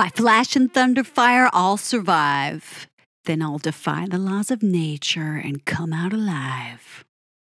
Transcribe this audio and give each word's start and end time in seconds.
By 0.00 0.08
flash 0.08 0.56
and 0.56 0.72
thunder 0.72 1.04
fire, 1.04 1.50
I'll 1.52 1.76
survive. 1.76 2.88
Then 3.26 3.42
I'll 3.42 3.58
defy 3.58 4.06
the 4.08 4.16
laws 4.16 4.50
of 4.50 4.62
nature 4.62 5.36
and 5.36 5.62
come 5.66 5.92
out 5.92 6.14
alive. 6.14 7.04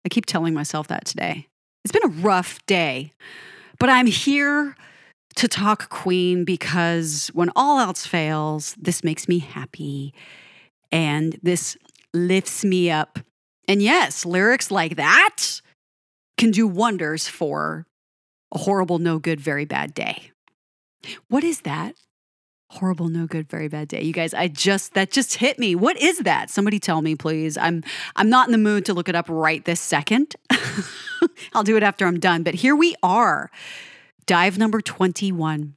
I 0.03 0.09
keep 0.09 0.25
telling 0.25 0.55
myself 0.55 0.87
that 0.87 1.05
today. 1.05 1.45
It's 1.85 1.91
been 1.91 2.03
a 2.03 2.21
rough 2.23 2.57
day, 2.65 3.11
but 3.77 3.89
I'm 3.91 4.07
here 4.07 4.75
to 5.35 5.47
talk 5.47 5.89
Queen 5.89 6.43
because 6.43 7.27
when 7.35 7.51
all 7.55 7.79
else 7.79 8.07
fails, 8.07 8.75
this 8.75 9.03
makes 9.03 9.27
me 9.27 9.37
happy 9.37 10.11
and 10.91 11.37
this 11.43 11.77
lifts 12.11 12.65
me 12.65 12.89
up. 12.89 13.19
And 13.67 13.83
yes, 13.83 14.25
lyrics 14.25 14.71
like 14.71 14.95
that 14.95 15.61
can 16.39 16.49
do 16.49 16.67
wonders 16.67 17.27
for 17.27 17.85
a 18.51 18.57
horrible, 18.57 18.97
no 18.97 19.19
good, 19.19 19.39
very 19.39 19.65
bad 19.65 19.93
day. 19.93 20.31
What 21.27 21.43
is 21.43 21.61
that? 21.61 21.93
Horrible, 22.75 23.09
no 23.09 23.27
good, 23.27 23.49
very 23.49 23.67
bad 23.67 23.89
day. 23.89 24.01
You 24.01 24.13
guys, 24.13 24.33
I 24.33 24.47
just 24.47 24.93
that 24.93 25.11
just 25.11 25.35
hit 25.35 25.59
me. 25.59 25.75
What 25.75 26.01
is 26.01 26.19
that? 26.19 26.49
Somebody 26.49 26.79
tell 26.79 27.01
me, 27.01 27.15
please. 27.15 27.57
I'm 27.57 27.83
I'm 28.15 28.29
not 28.29 28.47
in 28.47 28.53
the 28.53 28.57
mood 28.57 28.85
to 28.85 28.93
look 28.93 29.09
it 29.09 29.15
up 29.15 29.25
right 29.27 29.63
this 29.65 29.81
second. 29.81 30.37
I'll 31.53 31.63
do 31.63 31.75
it 31.75 31.83
after 31.83 32.07
I'm 32.07 32.17
done. 32.17 32.43
But 32.43 32.55
here 32.55 32.73
we 32.73 32.95
are. 33.03 33.51
Dive 34.25 34.57
number 34.57 34.79
21, 34.79 35.75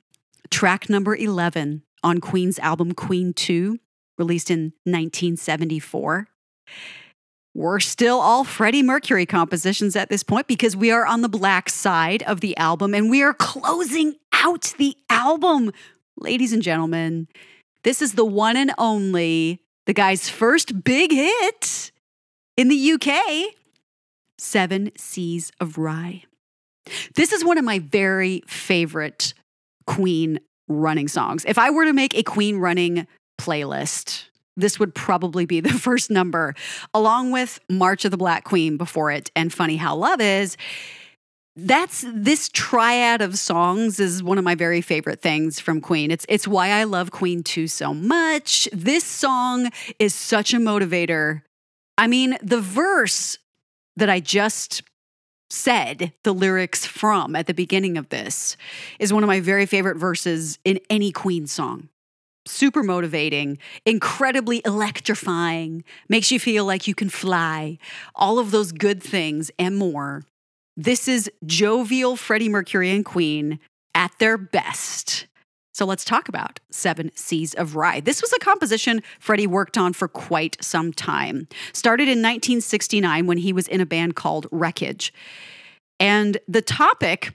track 0.50 0.88
number 0.88 1.16
11 1.16 1.82
on 2.04 2.20
Queen's 2.20 2.60
album 2.60 2.92
Queen 2.92 3.32
2, 3.32 3.80
released 4.16 4.48
in 4.48 4.74
1974. 4.84 6.28
We're 7.54 7.80
still 7.80 8.20
all 8.20 8.44
Freddie 8.44 8.84
Mercury 8.84 9.26
compositions 9.26 9.96
at 9.96 10.10
this 10.10 10.22
point 10.22 10.46
because 10.46 10.76
we 10.76 10.92
are 10.92 11.06
on 11.06 11.22
the 11.22 11.28
black 11.28 11.68
side 11.68 12.22
of 12.22 12.40
the 12.40 12.56
album 12.56 12.94
and 12.94 13.10
we 13.10 13.22
are 13.22 13.34
closing 13.34 14.14
out 14.32 14.74
the 14.78 14.96
album. 15.08 15.72
Ladies 16.16 16.52
and 16.52 16.62
gentlemen, 16.62 17.28
this 17.82 18.00
is 18.00 18.12
the 18.12 18.24
one 18.24 18.56
and 18.56 18.72
only, 18.78 19.60
the 19.86 19.92
guy's 19.92 20.28
first 20.28 20.84
big 20.84 21.10
hit 21.12 21.92
in 22.56 22.68
the 22.68 22.92
UK 22.92 23.54
Seven 24.38 24.90
Seas 24.96 25.50
of 25.60 25.74
Rhye. 25.74 26.24
This 27.14 27.32
is 27.32 27.44
one 27.44 27.58
of 27.58 27.64
my 27.64 27.78
very 27.78 28.42
favorite 28.46 29.34
Queen 29.86 30.38
running 30.68 31.08
songs. 31.08 31.44
If 31.46 31.58
I 31.58 31.70
were 31.70 31.84
to 31.84 31.92
make 31.92 32.14
a 32.14 32.22
Queen 32.22 32.58
running 32.58 33.06
playlist, 33.40 34.24
this 34.56 34.78
would 34.78 34.94
probably 34.94 35.46
be 35.46 35.60
the 35.60 35.72
first 35.78 36.10
number, 36.10 36.54
along 36.92 37.32
with 37.32 37.58
March 37.68 38.04
of 38.04 38.10
the 38.10 38.16
Black 38.16 38.44
Queen 38.44 38.76
before 38.76 39.10
it 39.10 39.30
and 39.34 39.52
Funny 39.52 39.76
How 39.76 39.96
Love 39.96 40.20
Is. 40.20 40.56
That's 41.56 42.04
this 42.12 42.48
triad 42.48 43.22
of 43.22 43.38
songs 43.38 44.00
is 44.00 44.24
one 44.24 44.38
of 44.38 44.44
my 44.44 44.56
very 44.56 44.80
favorite 44.80 45.22
things 45.22 45.60
from 45.60 45.80
Queen. 45.80 46.10
It's 46.10 46.26
it's 46.28 46.48
why 46.48 46.70
I 46.70 46.82
love 46.82 47.12
Queen 47.12 47.44
2 47.44 47.68
so 47.68 47.94
much. 47.94 48.68
This 48.72 49.04
song 49.04 49.70
is 50.00 50.14
such 50.16 50.52
a 50.52 50.56
motivator. 50.58 51.42
I 51.96 52.08
mean, 52.08 52.36
the 52.42 52.60
verse 52.60 53.38
that 53.96 54.10
I 54.10 54.18
just 54.18 54.82
said 55.48 56.12
the 56.24 56.34
lyrics 56.34 56.86
from 56.86 57.36
at 57.36 57.46
the 57.46 57.54
beginning 57.54 57.96
of 57.96 58.08
this 58.08 58.56
is 58.98 59.12
one 59.12 59.22
of 59.22 59.28
my 59.28 59.38
very 59.38 59.66
favorite 59.66 59.96
verses 59.96 60.58
in 60.64 60.80
any 60.90 61.12
Queen 61.12 61.46
song. 61.46 61.88
Super 62.46 62.82
motivating, 62.82 63.58
incredibly 63.86 64.60
electrifying, 64.64 65.84
makes 66.08 66.32
you 66.32 66.40
feel 66.40 66.64
like 66.64 66.88
you 66.88 66.96
can 66.96 67.08
fly, 67.08 67.78
all 68.16 68.40
of 68.40 68.50
those 68.50 68.72
good 68.72 69.00
things 69.00 69.52
and 69.56 69.76
more. 69.76 70.24
This 70.76 71.06
is 71.06 71.30
jovial 71.46 72.16
Freddie 72.16 72.48
Mercury 72.48 72.90
and 72.90 73.04
Queen 73.04 73.60
at 73.94 74.12
their 74.18 74.36
best. 74.36 75.26
So 75.72 75.84
let's 75.84 76.04
talk 76.04 76.28
about 76.28 76.60
Seven 76.70 77.10
Seas 77.14 77.54
of 77.54 77.70
Rhye. 77.74 78.04
This 78.04 78.22
was 78.22 78.32
a 78.32 78.38
composition 78.38 79.02
Freddie 79.18 79.46
worked 79.46 79.78
on 79.78 79.92
for 79.92 80.08
quite 80.08 80.56
some 80.60 80.92
time. 80.92 81.48
Started 81.72 82.04
in 82.04 82.18
1969 82.18 83.26
when 83.26 83.38
he 83.38 83.52
was 83.52 83.68
in 83.68 83.80
a 83.80 83.86
band 83.86 84.16
called 84.16 84.46
Wreckage. 84.50 85.12
And 86.00 86.38
the 86.48 86.62
topic 86.62 87.34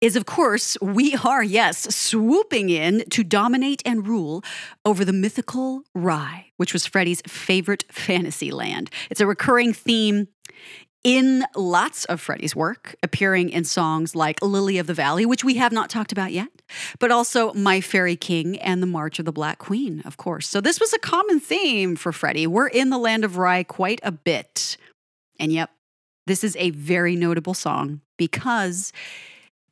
is, 0.00 0.16
of 0.16 0.26
course, 0.26 0.76
we 0.82 1.14
are, 1.24 1.44
yes, 1.44 1.94
swooping 1.94 2.70
in 2.70 3.04
to 3.10 3.22
dominate 3.22 3.82
and 3.86 4.06
rule 4.06 4.42
over 4.84 5.04
the 5.04 5.12
mythical 5.12 5.84
Rhye, 5.96 6.46
which 6.56 6.72
was 6.72 6.86
Freddie's 6.86 7.22
favorite 7.26 7.84
fantasy 7.90 8.50
land. 8.50 8.90
It's 9.10 9.20
a 9.20 9.26
recurring 9.26 9.72
theme 9.72 10.28
in 11.04 11.44
lots 11.56 12.04
of 12.04 12.20
Freddie's 12.20 12.54
work, 12.54 12.94
appearing 13.02 13.50
in 13.50 13.64
songs 13.64 14.14
like 14.14 14.40
Lily 14.40 14.78
of 14.78 14.86
the 14.86 14.94
Valley, 14.94 15.26
which 15.26 15.42
we 15.42 15.54
have 15.54 15.72
not 15.72 15.90
talked 15.90 16.12
about 16.12 16.32
yet, 16.32 16.48
but 16.98 17.10
also 17.10 17.52
My 17.54 17.80
Fairy 17.80 18.16
King 18.16 18.58
and 18.60 18.82
The 18.82 18.86
March 18.86 19.18
of 19.18 19.24
the 19.24 19.32
Black 19.32 19.58
Queen, 19.58 20.02
of 20.04 20.16
course. 20.16 20.48
So 20.48 20.60
this 20.60 20.78
was 20.78 20.92
a 20.92 20.98
common 20.98 21.40
theme 21.40 21.96
for 21.96 22.12
Freddie. 22.12 22.46
We're 22.46 22.68
in 22.68 22.90
the 22.90 22.98
land 22.98 23.24
of 23.24 23.32
Rhye 23.32 23.66
quite 23.66 24.00
a 24.02 24.12
bit. 24.12 24.76
And 25.40 25.52
yep, 25.52 25.70
this 26.26 26.44
is 26.44 26.56
a 26.56 26.70
very 26.70 27.16
notable 27.16 27.54
song 27.54 28.00
because 28.16 28.92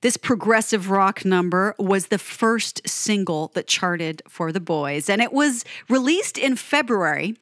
this 0.02 0.16
progressive 0.16 0.90
rock 0.90 1.24
number 1.24 1.74
was 1.78 2.06
the 2.06 2.18
first 2.18 2.88
single 2.88 3.48
that 3.54 3.66
charted 3.66 4.22
for 4.28 4.50
the 4.50 4.60
boys, 4.60 5.08
and 5.08 5.20
it 5.20 5.32
was 5.32 5.64
released 5.88 6.38
in 6.38 6.56
February, 6.56 7.36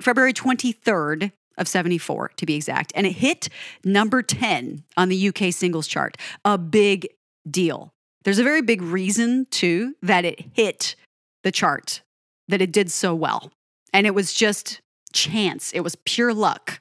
February 0.00 0.34
23rd, 0.34 1.32
of 1.58 1.68
74 1.68 2.32
to 2.36 2.46
be 2.46 2.54
exact. 2.54 2.92
And 2.94 3.06
it 3.06 3.12
hit 3.12 3.48
number 3.84 4.22
10 4.22 4.84
on 4.96 5.08
the 5.08 5.28
UK 5.28 5.52
singles 5.52 5.86
chart. 5.86 6.16
A 6.44 6.58
big 6.58 7.08
deal. 7.48 7.92
There's 8.24 8.38
a 8.38 8.44
very 8.44 8.62
big 8.62 8.82
reason, 8.82 9.46
too, 9.50 9.94
that 10.02 10.24
it 10.24 10.44
hit 10.54 10.96
the 11.42 11.52
chart, 11.52 12.02
that 12.48 12.62
it 12.62 12.72
did 12.72 12.90
so 12.90 13.14
well. 13.14 13.52
And 13.92 14.06
it 14.06 14.14
was 14.14 14.32
just 14.32 14.80
chance, 15.12 15.72
it 15.72 15.80
was 15.80 15.96
pure 16.04 16.34
luck 16.34 16.80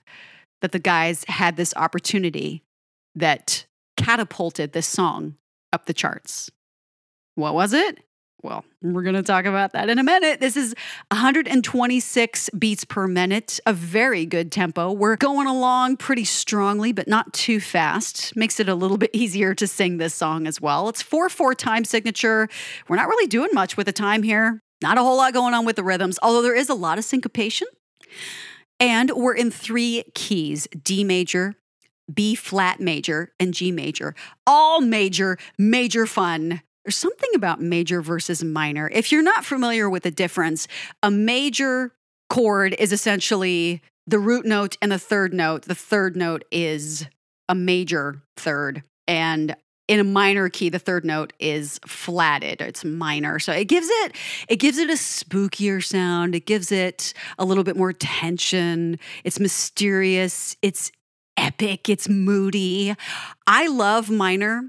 that 0.61 0.71
the 0.71 0.79
guys 0.79 1.25
had 1.27 1.57
this 1.57 1.73
opportunity 1.75 2.63
that 3.15 3.65
catapulted 3.97 4.71
this 4.71 4.87
song 4.87 5.35
up 5.71 5.85
the 5.85 5.93
charts. 5.93 6.49
What 7.35 7.53
was 7.53 7.73
it? 7.73 7.99
Well, 8.43 8.65
we're 8.81 9.03
going 9.03 9.15
to 9.15 9.23
talk 9.23 9.45
about 9.45 9.71
that 9.71 9.89
in 9.89 9.99
a 9.99 10.03
minute. 10.03 10.41
This 10.41 10.57
is 10.57 10.75
126 11.11 12.49
beats 12.49 12.83
per 12.83 13.07
minute, 13.07 13.61
a 13.65 13.71
very 13.71 14.25
good 14.25 14.51
tempo. 14.51 14.91
We're 14.91 15.15
going 15.15 15.47
along 15.47 15.95
pretty 15.95 16.25
strongly, 16.25 16.91
but 16.91 17.07
not 17.07 17.31
too 17.31 17.61
fast. 17.61 18.35
Makes 18.35 18.59
it 18.59 18.67
a 18.67 18.75
little 18.75 18.97
bit 18.97 19.11
easier 19.13 19.55
to 19.55 19.65
sing 19.65 19.97
this 19.97 20.13
song 20.13 20.45
as 20.45 20.59
well. 20.59 20.89
It's 20.89 21.01
4 21.01 21.29
4 21.29 21.55
time 21.55 21.85
signature. 21.85 22.49
We're 22.89 22.97
not 22.97 23.07
really 23.07 23.27
doing 23.27 23.51
much 23.53 23.77
with 23.77 23.85
the 23.85 23.93
time 23.93 24.23
here. 24.23 24.59
Not 24.81 24.97
a 24.97 25.01
whole 25.01 25.15
lot 25.15 25.33
going 25.33 25.53
on 25.53 25.65
with 25.65 25.77
the 25.77 25.83
rhythms, 25.83 26.19
although 26.21 26.41
there 26.41 26.55
is 26.55 26.67
a 26.67 26.73
lot 26.73 26.97
of 26.97 27.05
syncopation. 27.05 27.69
And 28.77 29.09
we're 29.11 29.35
in 29.35 29.51
three 29.51 30.03
keys 30.13 30.67
D 30.83 31.05
major, 31.05 31.55
B 32.13 32.35
flat 32.35 32.81
major, 32.81 33.31
and 33.39 33.53
G 33.53 33.71
major. 33.71 34.13
All 34.45 34.81
major, 34.81 35.37
major 35.57 36.05
fun. 36.05 36.61
There's 36.83 36.95
something 36.95 37.29
about 37.35 37.61
major 37.61 38.01
versus 38.01 38.43
minor. 38.43 38.89
If 38.89 39.11
you're 39.11 39.23
not 39.23 39.45
familiar 39.45 39.89
with 39.89 40.03
the 40.03 40.11
difference, 40.11 40.67
a 41.01 41.09
major 41.09 41.93
chord 42.29 42.75
is 42.77 42.91
essentially 42.91 43.81
the 44.05 44.19
root 44.19 44.45
note 44.45 44.77
and 44.81 44.91
the 44.91 44.99
third 44.99 45.33
note. 45.33 45.63
The 45.63 45.75
third 45.75 46.17
note 46.17 46.43
is 46.51 47.07
a 47.47 47.55
major 47.55 48.21
third. 48.35 48.83
And 49.07 49.55
in 49.87 49.99
a 49.99 50.03
minor 50.03 50.49
key 50.49 50.69
the 50.69 50.79
third 50.79 51.03
note 51.03 51.33
is 51.39 51.79
flatted 51.85 52.61
it's 52.61 52.85
minor 52.85 53.37
so 53.37 53.51
it 53.51 53.65
gives 53.65 53.87
it 53.89 54.15
it 54.47 54.55
gives 54.55 54.77
it 54.77 54.89
a 54.89 54.93
spookier 54.93 55.83
sound 55.83 56.33
it 56.33 56.45
gives 56.45 56.71
it 56.71 57.13
a 57.37 57.43
little 57.43 57.65
bit 57.65 57.75
more 57.75 57.91
tension 57.91 58.97
it's 59.25 59.41
mysterious 59.41 60.55
it's 60.61 60.89
epic 61.35 61.89
it's 61.89 62.07
moody 62.07 62.95
i 63.45 63.67
love 63.67 64.09
minor 64.09 64.63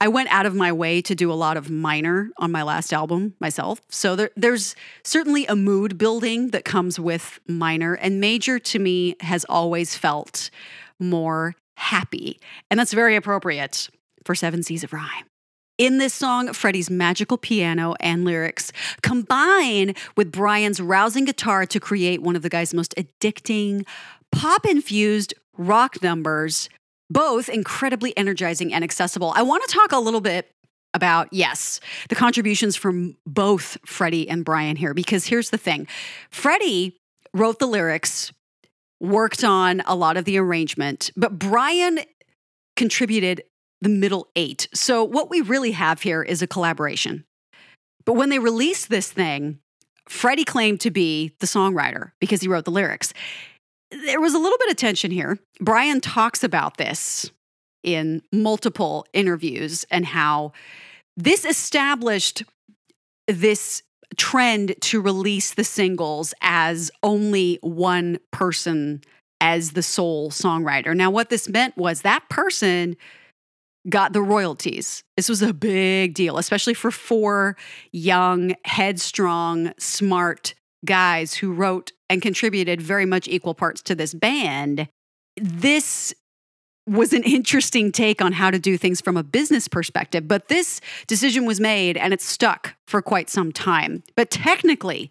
I 0.00 0.08
went 0.08 0.28
out 0.30 0.46
of 0.46 0.54
my 0.54 0.70
way 0.70 1.02
to 1.02 1.14
do 1.14 1.32
a 1.32 1.34
lot 1.34 1.56
of 1.56 1.70
minor 1.70 2.30
on 2.36 2.52
my 2.52 2.62
last 2.62 2.92
album 2.92 3.34
myself. 3.40 3.80
So 3.88 4.14
there, 4.14 4.30
there's 4.36 4.76
certainly 5.02 5.44
a 5.46 5.56
mood 5.56 5.98
building 5.98 6.50
that 6.50 6.64
comes 6.64 7.00
with 7.00 7.40
minor, 7.48 7.94
and 7.94 8.20
major 8.20 8.58
to 8.60 8.78
me 8.78 9.16
has 9.20 9.44
always 9.48 9.96
felt 9.96 10.50
more 11.00 11.56
happy. 11.76 12.38
And 12.70 12.78
that's 12.78 12.92
very 12.92 13.16
appropriate 13.16 13.88
for 14.24 14.34
Seven 14.34 14.62
Seas 14.62 14.84
of 14.84 14.90
Rhye. 14.90 15.22
In 15.78 15.98
this 15.98 16.12
song, 16.12 16.52
Freddie's 16.52 16.90
magical 16.90 17.38
piano 17.38 17.94
and 18.00 18.24
lyrics 18.24 18.72
combine 19.02 19.94
with 20.16 20.32
Brian's 20.32 20.80
rousing 20.80 21.24
guitar 21.24 21.66
to 21.66 21.78
create 21.78 22.20
one 22.20 22.34
of 22.34 22.42
the 22.42 22.48
guy's 22.48 22.74
most 22.74 22.94
addicting, 22.96 23.86
pop 24.32 24.66
infused 24.66 25.34
rock 25.56 26.02
numbers 26.02 26.68
both 27.10 27.48
incredibly 27.48 28.16
energizing 28.16 28.72
and 28.72 28.84
accessible. 28.84 29.32
I 29.34 29.42
want 29.42 29.62
to 29.66 29.74
talk 29.74 29.92
a 29.92 29.98
little 29.98 30.20
bit 30.20 30.50
about, 30.94 31.28
yes, 31.32 31.80
the 32.08 32.14
contributions 32.14 32.76
from 32.76 33.16
both 33.26 33.76
Freddie 33.84 34.28
and 34.28 34.44
Brian 34.44 34.76
here, 34.76 34.94
because 34.94 35.26
here's 35.26 35.50
the 35.50 35.58
thing 35.58 35.86
Freddie 36.30 36.96
wrote 37.34 37.58
the 37.58 37.66
lyrics, 37.66 38.32
worked 39.00 39.44
on 39.44 39.82
a 39.86 39.94
lot 39.94 40.16
of 40.16 40.24
the 40.24 40.38
arrangement, 40.38 41.10
but 41.16 41.38
Brian 41.38 42.00
contributed 42.76 43.42
the 43.80 43.88
middle 43.88 44.28
eight. 44.34 44.68
So 44.74 45.04
what 45.04 45.30
we 45.30 45.40
really 45.40 45.72
have 45.72 46.02
here 46.02 46.22
is 46.22 46.42
a 46.42 46.46
collaboration. 46.46 47.24
But 48.04 48.14
when 48.14 48.30
they 48.30 48.38
released 48.38 48.88
this 48.88 49.12
thing, 49.12 49.58
Freddie 50.08 50.44
claimed 50.44 50.80
to 50.80 50.90
be 50.90 51.34
the 51.40 51.46
songwriter 51.46 52.12
because 52.18 52.40
he 52.40 52.48
wrote 52.48 52.64
the 52.64 52.70
lyrics. 52.70 53.12
There 53.90 54.20
was 54.20 54.34
a 54.34 54.38
little 54.38 54.58
bit 54.58 54.70
of 54.70 54.76
tension 54.76 55.10
here. 55.10 55.38
Brian 55.60 56.00
talks 56.00 56.44
about 56.44 56.76
this 56.76 57.30
in 57.82 58.22
multiple 58.32 59.06
interviews 59.12 59.86
and 59.90 60.04
how 60.04 60.52
this 61.16 61.44
established 61.44 62.42
this 63.26 63.82
trend 64.16 64.74
to 64.80 65.00
release 65.00 65.54
the 65.54 65.64
singles 65.64 66.34
as 66.40 66.90
only 67.02 67.58
one 67.62 68.18
person 68.30 69.02
as 69.40 69.72
the 69.72 69.82
sole 69.82 70.30
songwriter. 70.30 70.94
Now, 70.96 71.10
what 71.10 71.30
this 71.30 71.48
meant 71.48 71.76
was 71.76 72.02
that 72.02 72.28
person 72.28 72.96
got 73.88 74.12
the 74.12 74.22
royalties. 74.22 75.04
This 75.16 75.28
was 75.28 75.42
a 75.42 75.54
big 75.54 76.14
deal, 76.14 76.38
especially 76.38 76.74
for 76.74 76.90
four 76.90 77.56
young, 77.92 78.54
headstrong, 78.64 79.72
smart 79.78 80.54
guys 80.84 81.34
who 81.34 81.52
wrote 81.52 81.92
and 82.08 82.22
contributed 82.22 82.80
very 82.80 83.06
much 83.06 83.28
equal 83.28 83.54
parts 83.54 83.82
to 83.82 83.94
this 83.94 84.14
band. 84.14 84.88
This 85.36 86.14
was 86.86 87.12
an 87.12 87.22
interesting 87.22 87.92
take 87.92 88.22
on 88.22 88.32
how 88.32 88.50
to 88.50 88.58
do 88.58 88.78
things 88.78 89.00
from 89.00 89.16
a 89.16 89.22
business 89.22 89.68
perspective, 89.68 90.26
but 90.26 90.48
this 90.48 90.80
decision 91.06 91.44
was 91.44 91.60
made 91.60 91.96
and 91.96 92.14
it 92.14 92.22
stuck 92.22 92.74
for 92.86 93.02
quite 93.02 93.28
some 93.28 93.52
time. 93.52 94.02
But 94.16 94.30
technically, 94.30 95.10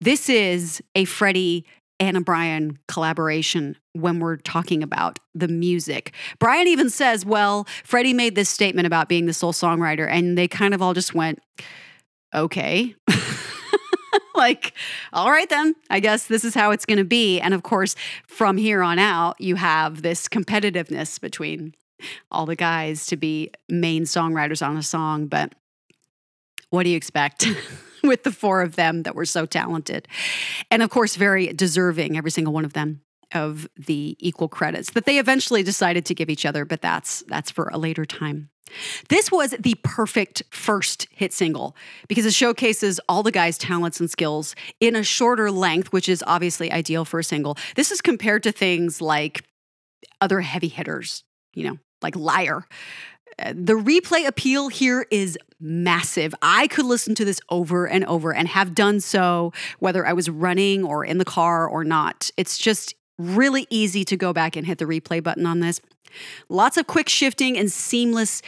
this 0.00 0.28
is 0.28 0.82
a 0.94 1.04
Freddie 1.04 1.66
and 1.98 2.16
a 2.16 2.20
Brian 2.20 2.78
collaboration 2.88 3.76
when 3.94 4.20
we're 4.20 4.36
talking 4.36 4.82
about 4.82 5.18
the 5.34 5.48
music. 5.48 6.12
Brian 6.38 6.68
even 6.68 6.90
says, 6.90 7.24
well, 7.24 7.66
Freddie 7.84 8.12
made 8.12 8.34
this 8.34 8.50
statement 8.50 8.86
about 8.86 9.08
being 9.08 9.26
the 9.26 9.32
sole 9.32 9.52
songwriter, 9.52 10.06
and 10.08 10.36
they 10.36 10.46
kind 10.46 10.74
of 10.74 10.82
all 10.82 10.94
just 10.94 11.14
went, 11.14 11.40
okay. 12.34 12.94
like, 14.46 14.74
all 15.12 15.30
right, 15.30 15.48
then, 15.48 15.74
I 15.90 16.00
guess 16.00 16.26
this 16.26 16.44
is 16.44 16.54
how 16.54 16.70
it's 16.70 16.86
going 16.86 16.98
to 16.98 17.04
be. 17.04 17.40
And 17.40 17.54
of 17.54 17.62
course, 17.62 17.96
from 18.26 18.56
here 18.56 18.82
on 18.82 18.98
out, 18.98 19.40
you 19.40 19.56
have 19.56 20.02
this 20.02 20.28
competitiveness 20.28 21.20
between 21.20 21.74
all 22.30 22.46
the 22.46 22.56
guys 22.56 23.06
to 23.06 23.16
be 23.16 23.50
main 23.68 24.04
songwriters 24.04 24.66
on 24.66 24.76
a 24.76 24.82
song. 24.82 25.26
But 25.26 25.54
what 26.70 26.82
do 26.82 26.90
you 26.90 26.96
expect? 26.96 27.46
with 28.02 28.22
the 28.22 28.30
four 28.30 28.62
of 28.62 28.76
them 28.76 29.02
that 29.02 29.14
were 29.14 29.24
so 29.24 29.46
talented. 29.46 30.06
And 30.70 30.82
of 30.82 30.90
course, 30.90 31.16
very 31.16 31.52
deserving, 31.52 32.16
every 32.16 32.30
single 32.30 32.52
one 32.52 32.64
of 32.64 32.72
them 32.72 33.00
of 33.34 33.68
the 33.76 34.16
equal 34.20 34.48
credits 34.48 34.90
that 34.92 35.06
they 35.06 35.18
eventually 35.18 35.62
decided 35.62 36.04
to 36.06 36.14
give 36.14 36.30
each 36.30 36.46
other, 36.46 36.64
but 36.64 36.80
that's 36.80 37.22
that's 37.28 37.50
for 37.50 37.68
a 37.72 37.78
later 37.78 38.04
time. 38.04 38.50
This 39.08 39.30
was 39.30 39.54
the 39.60 39.76
perfect 39.82 40.42
first 40.50 41.06
hit 41.10 41.32
single 41.32 41.76
because 42.08 42.26
it 42.26 42.34
showcases 42.34 43.00
all 43.08 43.22
the 43.22 43.30
guys' 43.30 43.58
talents 43.58 44.00
and 44.00 44.10
skills 44.10 44.56
in 44.80 44.96
a 44.96 45.04
shorter 45.04 45.50
length, 45.50 45.92
which 45.92 46.08
is 46.08 46.22
obviously 46.26 46.72
ideal 46.72 47.04
for 47.04 47.20
a 47.20 47.24
single. 47.24 47.56
This 47.76 47.92
is 47.92 48.00
compared 48.00 48.42
to 48.42 48.52
things 48.52 49.00
like 49.00 49.44
other 50.20 50.40
heavy 50.40 50.68
hitters, 50.68 51.22
you 51.54 51.64
know, 51.64 51.78
like 52.02 52.16
Liar, 52.16 52.66
uh, 53.38 53.52
the 53.54 53.74
replay 53.74 54.26
appeal 54.26 54.68
here 54.68 55.06
is 55.10 55.38
massive. 55.60 56.34
I 56.40 56.68
could 56.68 56.86
listen 56.86 57.14
to 57.16 57.24
this 57.24 57.40
over 57.50 57.86
and 57.86 58.04
over 58.06 58.32
and 58.32 58.48
have 58.48 58.74
done 58.74 59.00
so 59.00 59.52
whether 59.78 60.06
I 60.06 60.12
was 60.12 60.30
running 60.30 60.84
or 60.84 61.04
in 61.04 61.18
the 61.18 61.24
car 61.24 61.68
or 61.68 61.84
not. 61.84 62.30
It's 62.36 62.56
just 62.56 62.94
really 63.18 63.66
easy 63.70 64.04
to 64.04 64.16
go 64.16 64.32
back 64.32 64.56
and 64.56 64.66
hit 64.66 64.78
the 64.78 64.84
replay 64.84 65.22
button 65.22 65.46
on 65.46 65.60
this. 65.60 65.80
Lots 66.48 66.76
of 66.76 66.86
quick 66.86 67.08
shifting 67.08 67.56
and 67.56 67.70
seamless 67.70 68.42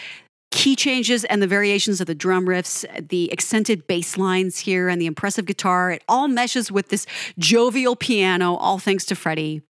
key 0.50 0.74
changes 0.74 1.24
and 1.24 1.42
the 1.42 1.46
variations 1.46 2.00
of 2.00 2.06
the 2.06 2.14
drum 2.14 2.46
riffs, 2.46 2.86
the 3.08 3.30
accented 3.32 3.86
bass 3.86 4.16
lines 4.16 4.60
here, 4.60 4.88
and 4.88 5.00
the 5.00 5.06
impressive 5.06 5.44
guitar. 5.44 5.90
It 5.90 6.02
all 6.08 6.28
meshes 6.28 6.72
with 6.72 6.88
this 6.88 7.06
jovial 7.38 7.96
piano, 7.96 8.54
all 8.54 8.78
thanks 8.78 9.04
to 9.06 9.14
Freddie 9.14 9.62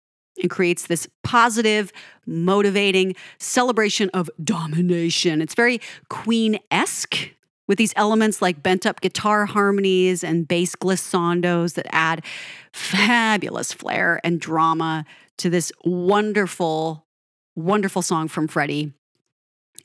and 0.41 0.51
creates 0.51 0.87
this 0.87 1.09
positive, 1.25 1.93
motivating 2.27 3.15
celebration 3.39 4.11
of 4.13 4.29
domination. 4.43 5.41
It's 5.41 5.55
very 5.55 5.81
Queen 6.11 6.59
esque 6.71 7.31
with 7.67 7.79
these 7.79 7.93
elements 7.97 8.41
like 8.41 8.63
bent 8.63 8.87
up 8.87 9.01
guitar 9.01 9.47
harmonies 9.47 10.23
and 10.23 10.47
bass 10.47 10.75
glissandos 10.77 11.75
that 11.75 11.87
add 11.91 12.25
fabulous 12.73 13.73
flair 13.73 14.21
and 14.23 14.41
drama 14.41 15.05
to 15.39 15.51
this 15.51 15.73
wonderful, 15.85 17.07
wonderful 17.55 18.03
song 18.03 18.29
from 18.29 18.49
Freddie, 18.49 18.93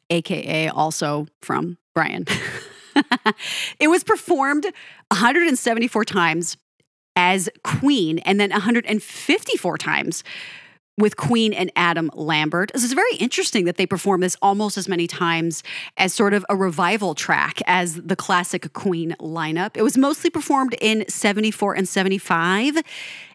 AKA 0.10 0.70
also 0.70 1.28
from 1.42 1.78
Brian. 1.94 2.26
it 3.80 3.88
was 3.88 4.04
performed 4.04 4.66
174 5.10 6.06
times 6.06 6.58
as 7.16 7.50
Queen, 7.64 8.20
and 8.20 8.40
then 8.40 8.52
154 8.52 9.78
times 9.78 10.24
with 10.98 11.18
Queen 11.18 11.54
and 11.54 11.72
Adam 11.76 12.10
Lambert. 12.14 12.72
This 12.74 12.84
is 12.84 12.94
very 12.94 13.16
interesting 13.16 13.66
that 13.66 13.78
they 13.78 13.86
perform 13.86 14.22
this 14.22 14.38
almost 14.42 14.78
as 14.78 14.88
many 14.88 15.08
times 15.08 15.64
as 15.98 16.14
sort 16.14 16.34
of 16.34 16.46
a 16.50 16.56
revival 16.56 17.16
track 17.16 17.60
as 17.66 17.96
the 17.96 18.16
classic 18.16 18.74
Queen 18.74 19.16
lineup. 19.20 19.72
It 19.76 19.84
was 19.84 19.98
mostly 19.98 20.30
performed 20.30 20.76
in 20.82 21.08
74 21.08 21.76
and 21.76 21.88
75 21.88 22.78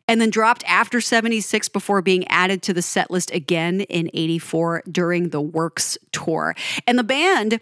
and 0.09 0.21
then 0.21 0.31
dropped 0.31 0.65
after 0.69 1.01
76 1.01 1.69
before 1.71 2.03
being 2.03 2.27
added 2.29 2.63
to 2.63 2.73
the 2.73 2.83
set 2.83 3.11
list 3.11 3.33
again 3.33 3.81
in 3.83 4.11
84 4.15 4.85
during 4.91 5.31
the 5.31 5.41
Works 5.41 5.99
tour. 6.13 6.55
And 6.87 6.99
the 6.99 7.05
band 7.05 7.61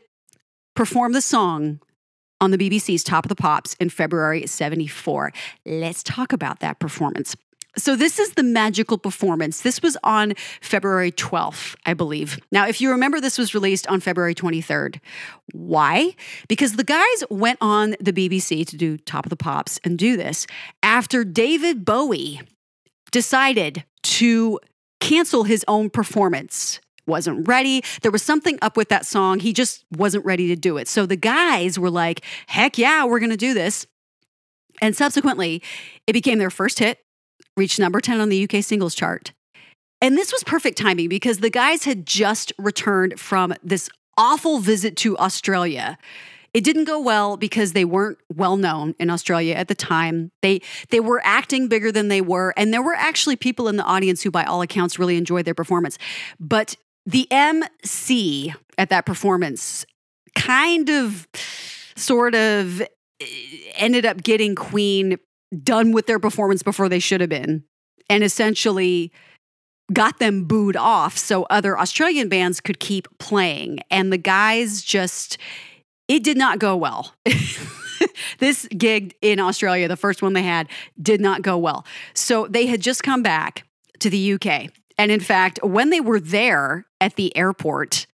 performed 0.74 1.14
the 1.14 1.22
song 1.22 1.80
on 2.40 2.50
the 2.50 2.58
BBC's 2.58 3.04
Top 3.04 3.24
of 3.24 3.28
the 3.28 3.36
Pops 3.36 3.74
in 3.74 3.88
February 3.88 4.46
74. 4.46 5.32
Let's 5.64 6.02
talk 6.02 6.32
about 6.32 6.60
that 6.60 6.78
performance. 6.78 7.34
So, 7.76 7.96
this 7.96 8.18
is 8.18 8.34
the 8.34 8.42
magical 8.42 8.98
performance. 8.98 9.62
This 9.62 9.82
was 9.82 9.96
on 10.04 10.34
February 10.60 11.12
12th, 11.12 11.74
I 11.86 11.94
believe. 11.94 12.38
Now, 12.52 12.66
if 12.66 12.80
you 12.80 12.90
remember, 12.90 13.20
this 13.20 13.38
was 13.38 13.54
released 13.54 13.86
on 13.88 14.00
February 14.00 14.34
23rd. 14.34 15.00
Why? 15.52 16.14
Because 16.48 16.76
the 16.76 16.84
guys 16.84 17.24
went 17.30 17.58
on 17.60 17.96
the 18.00 18.12
BBC 18.12 18.66
to 18.68 18.76
do 18.76 18.96
Top 18.98 19.26
of 19.26 19.30
the 19.30 19.36
Pops 19.36 19.80
and 19.84 19.98
do 19.98 20.16
this 20.16 20.46
after 20.82 21.24
David 21.24 21.84
Bowie 21.84 22.40
decided 23.10 23.84
to 24.02 24.60
cancel 25.00 25.44
his 25.44 25.64
own 25.68 25.90
performance 25.90 26.80
wasn't 27.06 27.46
ready. 27.46 27.82
There 28.02 28.10
was 28.10 28.22
something 28.22 28.58
up 28.62 28.76
with 28.76 28.88
that 28.88 29.06
song. 29.06 29.40
He 29.40 29.52
just 29.52 29.84
wasn't 29.92 30.24
ready 30.24 30.48
to 30.48 30.56
do 30.56 30.78
it. 30.78 30.88
So 30.88 31.06
the 31.06 31.16
guys 31.16 31.78
were 31.78 31.90
like, 31.90 32.22
heck 32.46 32.78
yeah, 32.78 33.04
we're 33.04 33.18
going 33.18 33.30
to 33.30 33.36
do 33.36 33.54
this. 33.54 33.86
And 34.80 34.96
subsequently, 34.96 35.62
it 36.06 36.12
became 36.12 36.38
their 36.38 36.50
first 36.50 36.78
hit, 36.78 37.03
reached 37.56 37.78
number 37.78 38.00
10 38.00 38.20
on 38.20 38.28
the 38.28 38.44
UK 38.44 38.62
singles 38.62 38.94
chart. 38.94 39.32
And 40.00 40.16
this 40.18 40.32
was 40.32 40.44
perfect 40.44 40.78
timing 40.78 41.08
because 41.08 41.38
the 41.38 41.50
guys 41.50 41.84
had 41.84 42.06
just 42.06 42.52
returned 42.58 43.18
from 43.18 43.54
this 43.62 43.88
awful 44.18 44.58
visit 44.58 44.96
to 44.98 45.16
Australia. 45.18 45.96
It 46.52 46.62
didn't 46.62 46.84
go 46.84 47.00
well 47.00 47.36
because 47.36 47.72
they 47.72 47.84
weren't 47.84 48.18
well 48.32 48.56
known 48.56 48.94
in 49.00 49.10
Australia 49.10 49.54
at 49.54 49.68
the 49.68 49.74
time. 49.74 50.30
They 50.40 50.60
they 50.90 51.00
were 51.00 51.20
acting 51.24 51.66
bigger 51.68 51.90
than 51.90 52.08
they 52.08 52.20
were 52.20 52.54
and 52.56 52.72
there 52.72 52.82
were 52.82 52.94
actually 52.94 53.36
people 53.36 53.66
in 53.66 53.76
the 53.76 53.82
audience 53.82 54.22
who 54.22 54.30
by 54.30 54.44
all 54.44 54.62
accounts 54.62 54.98
really 54.98 55.16
enjoyed 55.16 55.46
their 55.46 55.54
performance. 55.54 55.98
But 56.38 56.76
the 57.06 57.26
MC 57.30 58.54
at 58.78 58.90
that 58.90 59.04
performance 59.04 59.84
kind 60.34 60.90
of, 60.90 61.26
sort 61.96 62.34
of 62.34 62.80
eh, 62.80 63.26
ended 63.76 64.04
up 64.04 64.22
getting 64.22 64.54
Queen 64.54 65.18
done 65.62 65.92
with 65.92 66.06
their 66.06 66.18
performance 66.18 66.62
before 66.62 66.88
they 66.88 66.98
should 66.98 67.20
have 67.20 67.30
been, 67.30 67.64
and 68.08 68.24
essentially 68.24 69.12
got 69.92 70.18
them 70.18 70.44
booed 70.44 70.76
off 70.76 71.18
so 71.18 71.44
other 71.50 71.78
Australian 71.78 72.28
bands 72.28 72.60
could 72.60 72.80
keep 72.80 73.06
playing. 73.18 73.80
And 73.90 74.12
the 74.12 74.18
guys 74.18 74.82
just, 74.82 75.36
it 76.08 76.24
did 76.24 76.38
not 76.38 76.58
go 76.58 76.74
well. 76.74 77.14
this 78.38 78.66
gig 78.76 79.14
in 79.20 79.38
Australia, 79.38 79.86
the 79.86 79.96
first 79.96 80.22
one 80.22 80.32
they 80.32 80.42
had, 80.42 80.68
did 81.00 81.20
not 81.20 81.42
go 81.42 81.58
well. 81.58 81.84
So 82.14 82.46
they 82.46 82.66
had 82.66 82.80
just 82.80 83.02
come 83.02 83.22
back 83.22 83.66
to 83.98 84.08
the 84.08 84.32
UK 84.32 84.70
and 84.98 85.10
in 85.10 85.20
fact, 85.20 85.58
when 85.62 85.90
they 85.90 86.00
were 86.00 86.20
there 86.20 86.86
at 87.00 87.16
the 87.16 87.36
airport, 87.36 88.06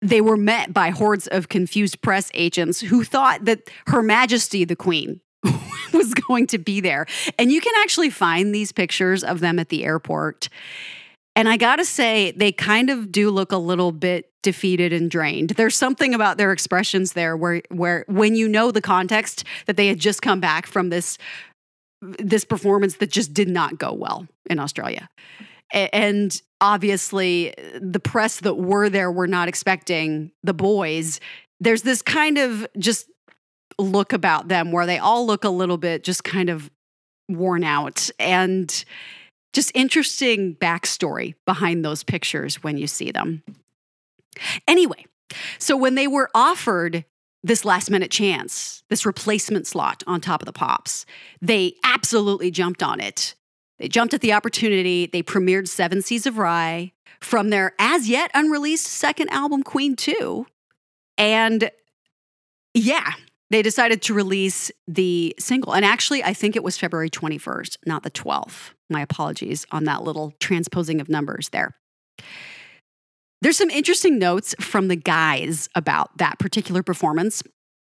they 0.00 0.20
were 0.20 0.36
met 0.36 0.72
by 0.72 0.90
hordes 0.90 1.26
of 1.26 1.48
confused 1.48 2.00
press 2.02 2.30
agents 2.34 2.80
who 2.80 3.04
thought 3.04 3.44
that 3.44 3.70
Her 3.86 4.02
Majesty 4.02 4.64
the 4.64 4.76
Queen 4.76 5.20
going 6.32 6.46
to 6.46 6.58
be 6.58 6.80
there. 6.80 7.04
And 7.38 7.52
you 7.52 7.60
can 7.60 7.74
actually 7.82 8.08
find 8.08 8.54
these 8.54 8.72
pictures 8.72 9.22
of 9.22 9.40
them 9.40 9.58
at 9.58 9.68
the 9.68 9.84
airport. 9.84 10.48
And 11.36 11.46
I 11.46 11.58
gotta 11.58 11.84
say, 11.84 12.32
they 12.32 12.52
kind 12.52 12.88
of 12.88 13.12
do 13.12 13.30
look 13.30 13.52
a 13.52 13.58
little 13.58 13.92
bit 13.92 14.30
defeated 14.42 14.92
and 14.92 15.10
drained. 15.10 15.50
There's 15.50 15.76
something 15.76 16.14
about 16.14 16.38
their 16.38 16.52
expressions 16.52 17.12
there 17.12 17.36
where 17.36 17.62
where 17.68 18.04
when 18.08 18.34
you 18.34 18.48
know 18.48 18.70
the 18.70 18.80
context 18.80 19.44
that 19.66 19.76
they 19.76 19.88
had 19.88 19.98
just 19.98 20.22
come 20.22 20.40
back 20.40 20.66
from 20.66 20.88
this 20.88 21.18
this 22.00 22.44
performance 22.44 22.96
that 22.96 23.10
just 23.10 23.34
did 23.34 23.48
not 23.48 23.78
go 23.78 23.92
well 23.92 24.26
in 24.50 24.58
Australia. 24.58 25.08
And 25.72 26.42
obviously, 26.60 27.54
the 27.80 28.00
press 28.00 28.40
that 28.40 28.54
were 28.54 28.88
there 28.88 29.10
were 29.12 29.28
not 29.28 29.48
expecting 29.48 30.32
the 30.42 30.54
boys. 30.54 31.20
There's 31.60 31.82
this 31.82 32.02
kind 32.02 32.38
of 32.38 32.66
just 32.78 33.06
look 33.78 34.12
about 34.12 34.48
them 34.48 34.72
where 34.72 34.86
they 34.86 34.98
all 34.98 35.26
look 35.26 35.44
a 35.44 35.48
little 35.48 35.78
bit 35.78 36.04
just 36.04 36.24
kind 36.24 36.48
of 36.48 36.70
worn 37.28 37.64
out 37.64 38.10
and 38.18 38.84
just 39.52 39.70
interesting 39.74 40.54
backstory 40.54 41.34
behind 41.46 41.84
those 41.84 42.02
pictures 42.02 42.62
when 42.62 42.76
you 42.76 42.86
see 42.86 43.10
them. 43.10 43.42
Anyway, 44.66 45.04
so 45.58 45.76
when 45.76 45.94
they 45.94 46.06
were 46.06 46.30
offered 46.34 47.04
this 47.42 47.64
last 47.64 47.90
minute 47.90 48.10
chance, 48.10 48.82
this 48.88 49.04
replacement 49.04 49.66
slot 49.66 50.02
on 50.06 50.20
top 50.20 50.42
of 50.42 50.46
the 50.46 50.52
Pops, 50.52 51.04
they 51.40 51.74
absolutely 51.84 52.50
jumped 52.50 52.82
on 52.82 53.00
it. 53.00 53.34
They 53.78 53.88
jumped 53.88 54.14
at 54.14 54.20
the 54.20 54.32
opportunity. 54.32 55.06
They 55.06 55.22
premiered 55.22 55.68
Seven 55.68 56.02
Seas 56.02 56.26
of 56.26 56.34
Rhye 56.34 56.92
from 57.20 57.50
their 57.50 57.74
as 57.78 58.08
yet 58.08 58.30
unreleased 58.34 58.86
second 58.86 59.28
album, 59.30 59.62
Queen 59.62 59.96
2. 59.96 60.46
And 61.18 61.70
yeah, 62.74 63.12
they 63.52 63.62
decided 63.62 64.02
to 64.02 64.14
release 64.14 64.70
the 64.88 65.34
single. 65.38 65.74
And 65.74 65.84
actually, 65.84 66.24
I 66.24 66.32
think 66.32 66.56
it 66.56 66.62
was 66.62 66.78
February 66.78 67.10
21st, 67.10 67.78
not 67.86 68.02
the 68.02 68.10
12th. 68.10 68.70
My 68.88 69.00
apologies 69.00 69.66
on 69.70 69.84
that 69.84 70.02
little 70.02 70.32
transposing 70.40 71.00
of 71.00 71.08
numbers 71.08 71.50
there. 71.50 71.76
There's 73.40 73.56
some 73.56 73.70
interesting 73.70 74.18
notes 74.18 74.54
from 74.60 74.88
the 74.88 74.96
guys 74.96 75.68
about 75.74 76.16
that 76.18 76.38
particular 76.38 76.82
performance. 76.82 77.42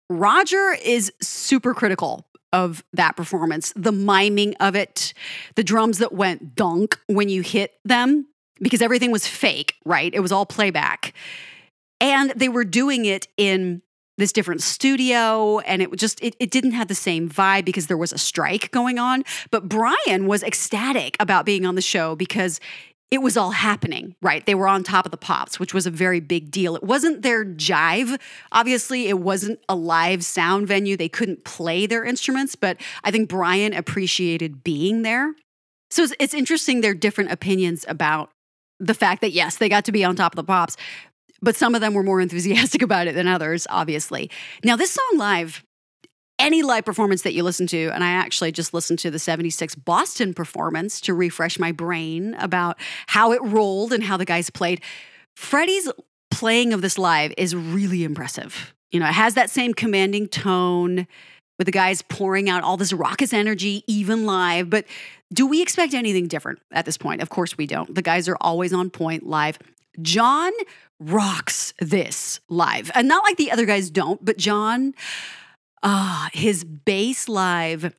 Roger 0.09 0.77
is 0.83 1.11
super 1.21 1.73
critical 1.73 2.27
of 2.53 2.83
that 2.93 3.17
performance, 3.17 3.73
the 3.75 3.91
miming 3.91 4.55
of 4.59 4.75
it, 4.75 5.13
the 5.55 5.63
drums 5.63 5.97
that 5.97 6.13
went 6.13 6.55
dunk 6.55 6.97
when 7.07 7.27
you 7.27 7.41
hit 7.41 7.73
them, 7.83 8.27
because 8.61 8.81
everything 8.81 9.11
was 9.11 9.27
fake, 9.27 9.75
right? 9.83 10.13
It 10.13 10.19
was 10.19 10.31
all 10.31 10.45
playback. 10.45 11.13
And 11.99 12.31
they 12.35 12.47
were 12.47 12.63
doing 12.63 13.05
it 13.05 13.27
in 13.35 13.81
this 14.17 14.31
different 14.31 14.61
studio 14.61 15.59
and 15.59 15.81
it 15.81 15.95
just 15.95 16.21
it, 16.23 16.35
it 16.39 16.51
didn't 16.51 16.71
have 16.71 16.87
the 16.87 16.95
same 16.95 17.29
vibe 17.29 17.65
because 17.65 17.87
there 17.87 17.97
was 17.97 18.11
a 18.11 18.17
strike 18.17 18.71
going 18.71 18.99
on 18.99 19.23
but 19.51 19.69
brian 19.69 20.25
was 20.25 20.43
ecstatic 20.43 21.15
about 21.19 21.45
being 21.45 21.65
on 21.65 21.75
the 21.75 21.81
show 21.81 22.15
because 22.15 22.59
it 23.09 23.21
was 23.21 23.37
all 23.37 23.51
happening, 23.51 24.15
right? 24.21 24.45
They 24.45 24.55
were 24.55 24.67
on 24.67 24.83
top 24.83 25.05
of 25.05 25.11
the 25.11 25.17
pops, 25.17 25.59
which 25.59 25.73
was 25.73 25.87
a 25.87 25.91
very 25.91 26.19
big 26.19 26.51
deal. 26.51 26.75
It 26.75 26.83
wasn't 26.83 27.21
their 27.21 27.45
jive. 27.45 28.19
Obviously, 28.51 29.07
it 29.07 29.19
wasn't 29.19 29.59
a 29.69 29.75
live 29.75 30.25
sound 30.25 30.67
venue. 30.67 30.97
They 30.97 31.07
couldn't 31.07 31.45
play 31.45 31.85
their 31.85 32.03
instruments, 32.03 32.55
but 32.55 32.77
I 33.05 33.11
think 33.11 33.29
Brian 33.29 33.73
appreciated 33.73 34.63
being 34.63 35.03
there. 35.03 35.33
So 35.89 36.03
it's, 36.03 36.13
it's 36.19 36.33
interesting 36.33 36.81
their 36.81 36.93
different 36.93 37.31
opinions 37.31 37.85
about 37.87 38.29
the 38.79 38.93
fact 38.93 39.21
that, 39.21 39.31
yes, 39.31 39.57
they 39.57 39.69
got 39.69 39.85
to 39.85 39.93
be 39.93 40.03
on 40.03 40.17
top 40.17 40.33
of 40.33 40.35
the 40.35 40.43
pops, 40.43 40.75
but 41.41 41.55
some 41.55 41.75
of 41.75 41.81
them 41.81 41.93
were 41.93 42.03
more 42.03 42.21
enthusiastic 42.21 42.81
about 42.81 43.07
it 43.07 43.15
than 43.15 43.27
others, 43.27 43.67
obviously. 43.69 44.29
Now, 44.63 44.75
this 44.75 44.91
song 44.91 45.17
live, 45.17 45.63
any 46.39 46.61
live 46.61 46.85
performance 46.85 47.23
that 47.23 47.33
you 47.33 47.43
listen 47.43 47.67
to, 47.67 47.89
and 47.89 48.03
I 48.03 48.09
actually 48.09 48.51
just 48.51 48.73
listened 48.73 48.99
to 48.99 49.11
the 49.11 49.19
76 49.19 49.75
Boston 49.75 50.33
performance 50.33 51.01
to 51.01 51.13
refresh 51.13 51.57
my 51.57 51.71
brain 51.71 52.35
about 52.35 52.77
how 53.07 53.31
it 53.31 53.41
rolled 53.41 53.93
and 53.93 54.03
how 54.03 54.17
the 54.17 54.25
guys 54.25 54.49
played. 54.49 54.81
Freddie's 55.35 55.89
playing 56.29 56.73
of 56.73 56.81
this 56.81 56.97
live 56.97 57.33
is 57.37 57.55
really 57.55 58.03
impressive. 58.03 58.73
You 58.91 58.99
know, 58.99 59.07
it 59.07 59.13
has 59.13 59.33
that 59.33 59.49
same 59.49 59.73
commanding 59.73 60.27
tone 60.27 61.07
with 61.57 61.65
the 61.65 61.71
guys 61.71 62.01
pouring 62.03 62.49
out 62.49 62.63
all 62.63 62.77
this 62.77 62.93
raucous 62.93 63.33
energy, 63.33 63.83
even 63.87 64.25
live. 64.25 64.69
But 64.69 64.85
do 65.33 65.45
we 65.45 65.61
expect 65.61 65.93
anything 65.93 66.27
different 66.27 66.59
at 66.71 66.85
this 66.85 66.97
point? 66.97 67.21
Of 67.21 67.29
course 67.29 67.57
we 67.57 67.67
don't. 67.67 67.93
The 67.93 68.01
guys 68.01 68.29
are 68.29 68.37
always 68.39 68.73
on 68.73 68.89
point 68.89 69.25
live. 69.25 69.57
John 70.01 70.51
rocks 70.99 71.73
this 71.79 72.39
live. 72.49 72.91
And 72.93 73.07
not 73.07 73.23
like 73.23 73.37
the 73.37 73.51
other 73.51 73.65
guys 73.65 73.89
don't, 73.89 74.23
but 74.23 74.37
John, 74.37 74.93
ah, 75.83 76.29
his 76.33 76.63
bass 76.63 77.29
live, 77.29 77.93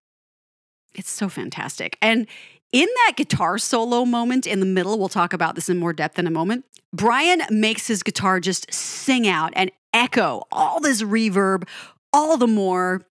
it's 0.95 1.11
so 1.11 1.29
fantastic. 1.29 1.97
And 2.03 2.27
in 2.73 2.89
that 3.07 3.15
guitar 3.17 3.59
solo 3.59 4.05
moment 4.05 4.47
in 4.47 4.61
the 4.61 4.67
middle, 4.67 4.99
we'll 4.99 5.09
talk 5.09 5.33
about 5.33 5.55
this 5.55 5.69
in 5.69 5.79
more 5.79 5.93
depth 5.93 6.19
in 6.19 6.27
a 6.27 6.31
moment. 6.31 6.65
Brian 6.93 7.43
makes 7.51 7.87
his 7.87 8.03
guitar 8.03 8.41
just 8.41 8.73
sing 8.73 9.29
out 9.29 9.53
and 9.55 9.71
echo 9.93 10.43
all 10.51 10.81
this 10.81 11.03
reverb 11.03 11.67
all 12.13 12.37
the 12.37 12.47
more. 12.47 13.03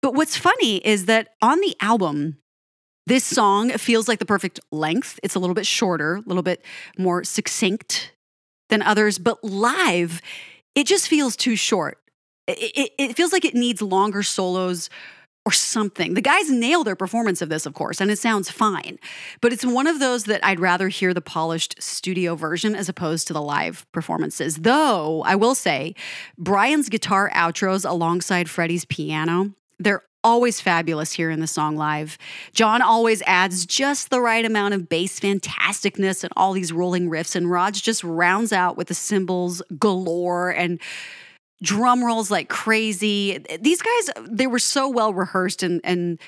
But 0.00 0.14
what's 0.14 0.36
funny 0.36 0.78
is 0.78 1.06
that 1.06 1.34
on 1.40 1.60
the 1.60 1.76
album, 1.80 2.38
this 3.06 3.24
song 3.24 3.70
feels 3.70 4.08
like 4.08 4.20
the 4.20 4.24
perfect 4.24 4.60
length. 4.70 5.18
It's 5.22 5.34
a 5.34 5.38
little 5.38 5.54
bit 5.54 5.66
shorter, 5.66 6.16
a 6.16 6.22
little 6.26 6.42
bit 6.42 6.64
more 6.96 7.24
succinct 7.24 8.11
than 8.72 8.82
others, 8.82 9.18
but 9.18 9.44
live, 9.44 10.22
it 10.74 10.86
just 10.86 11.06
feels 11.06 11.36
too 11.36 11.56
short. 11.56 11.98
It, 12.48 12.72
it, 12.74 12.92
it, 12.98 13.16
feels 13.16 13.32
like 13.32 13.44
it 13.44 13.54
needs 13.54 13.82
longer 13.82 14.22
solos 14.22 14.88
or 15.44 15.52
something. 15.52 16.14
The 16.14 16.22
guys 16.22 16.50
nail 16.50 16.82
their 16.82 16.96
performance 16.96 17.42
of 17.42 17.50
this, 17.50 17.66
of 17.66 17.74
course, 17.74 18.00
and 18.00 18.10
it 18.10 18.18
sounds 18.18 18.50
fine. 18.50 18.98
But 19.40 19.52
it's 19.52 19.64
one 19.64 19.86
of 19.86 20.00
those 20.00 20.24
that 20.24 20.44
I'd 20.44 20.58
rather 20.58 20.88
hear 20.88 21.12
the 21.12 21.20
polished 21.20 21.82
studio 21.82 22.34
version 22.34 22.74
as 22.74 22.88
opposed 22.88 23.26
to 23.26 23.32
the 23.32 23.42
live 23.42 23.86
performances. 23.92 24.56
Though 24.56 25.22
I 25.22 25.34
will 25.34 25.54
say, 25.54 25.94
Brian's 26.38 26.88
guitar 26.88 27.30
outros 27.34 27.88
alongside 27.88 28.48
Freddie's 28.48 28.86
piano, 28.86 29.52
they're 29.78 30.02
always 30.24 30.60
fabulous 30.60 31.12
here 31.12 31.30
in 31.30 31.40
the 31.40 31.46
song 31.46 31.76
live. 31.76 32.18
John 32.52 32.82
always 32.82 33.22
adds 33.22 33.66
just 33.66 34.10
the 34.10 34.20
right 34.20 34.44
amount 34.44 34.74
of 34.74 34.88
bass 34.88 35.18
fantasticness 35.18 36.24
and 36.24 36.32
all 36.36 36.52
these 36.52 36.72
rolling 36.72 37.08
riffs, 37.08 37.36
and 37.36 37.50
Rog 37.50 37.74
just 37.74 38.04
rounds 38.04 38.52
out 38.52 38.76
with 38.76 38.88
the 38.88 38.94
cymbals 38.94 39.62
galore 39.78 40.50
and 40.50 40.80
drum 41.62 42.04
rolls 42.04 42.30
like 42.30 42.48
crazy. 42.48 43.38
These 43.60 43.82
guys, 43.82 44.10
they 44.28 44.46
were 44.46 44.58
so 44.58 44.88
well 44.88 45.14
rehearsed 45.14 45.62
and 45.62 45.80
and 45.84 46.20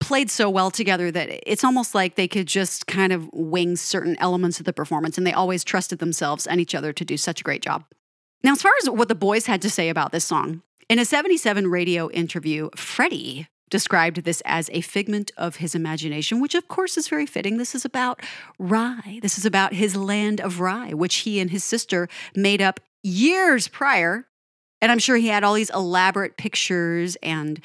played 0.00 0.30
so 0.30 0.48
well 0.48 0.70
together 0.70 1.10
that 1.10 1.28
it's 1.50 1.64
almost 1.64 1.94
like 1.94 2.14
they 2.14 2.28
could 2.28 2.46
just 2.46 2.86
kind 2.86 3.12
of 3.12 3.28
wing 3.32 3.76
certain 3.76 4.16
elements 4.20 4.60
of 4.60 4.64
the 4.64 4.72
performance 4.72 5.18
and 5.18 5.26
they 5.26 5.32
always 5.32 5.64
trusted 5.64 5.98
themselves 5.98 6.46
and 6.46 6.60
each 6.60 6.74
other 6.74 6.92
to 6.92 7.04
do 7.04 7.16
such 7.16 7.40
a 7.40 7.44
great 7.44 7.62
job. 7.62 7.84
Now, 8.44 8.52
as 8.52 8.62
far 8.62 8.72
as 8.80 8.88
what 8.88 9.08
the 9.08 9.16
boys 9.16 9.46
had 9.46 9.60
to 9.62 9.70
say 9.70 9.88
about 9.88 10.12
this 10.12 10.24
song, 10.24 10.62
in 10.88 10.98
a 10.98 11.04
77 11.04 11.68
radio 11.68 12.10
interview, 12.10 12.70
Freddie 12.76 13.48
described 13.70 14.24
this 14.24 14.42
as 14.44 14.70
a 14.72 14.80
figment 14.80 15.30
of 15.36 15.56
his 15.56 15.74
imagination, 15.74 16.40
which 16.40 16.54
of 16.54 16.68
course 16.68 16.96
is 16.96 17.08
very 17.08 17.26
fitting. 17.26 17.58
This 17.58 17.74
is 17.74 17.84
about 17.84 18.20
Rhye. 18.58 19.20
This 19.20 19.38
is 19.38 19.44
about 19.44 19.74
his 19.74 19.94
land 19.94 20.40
of 20.40 20.54
Rhye, 20.54 20.94
which 20.94 21.16
he 21.16 21.40
and 21.40 21.50
his 21.50 21.64
sister 21.64 22.08
made 22.34 22.62
up 22.62 22.80
years 23.02 23.68
prior. 23.68 24.26
And 24.80 24.90
I'm 24.90 24.98
sure 24.98 25.16
he 25.16 25.28
had 25.28 25.44
all 25.44 25.54
these 25.54 25.70
elaborate 25.70 26.36
pictures 26.36 27.16
and 27.22 27.60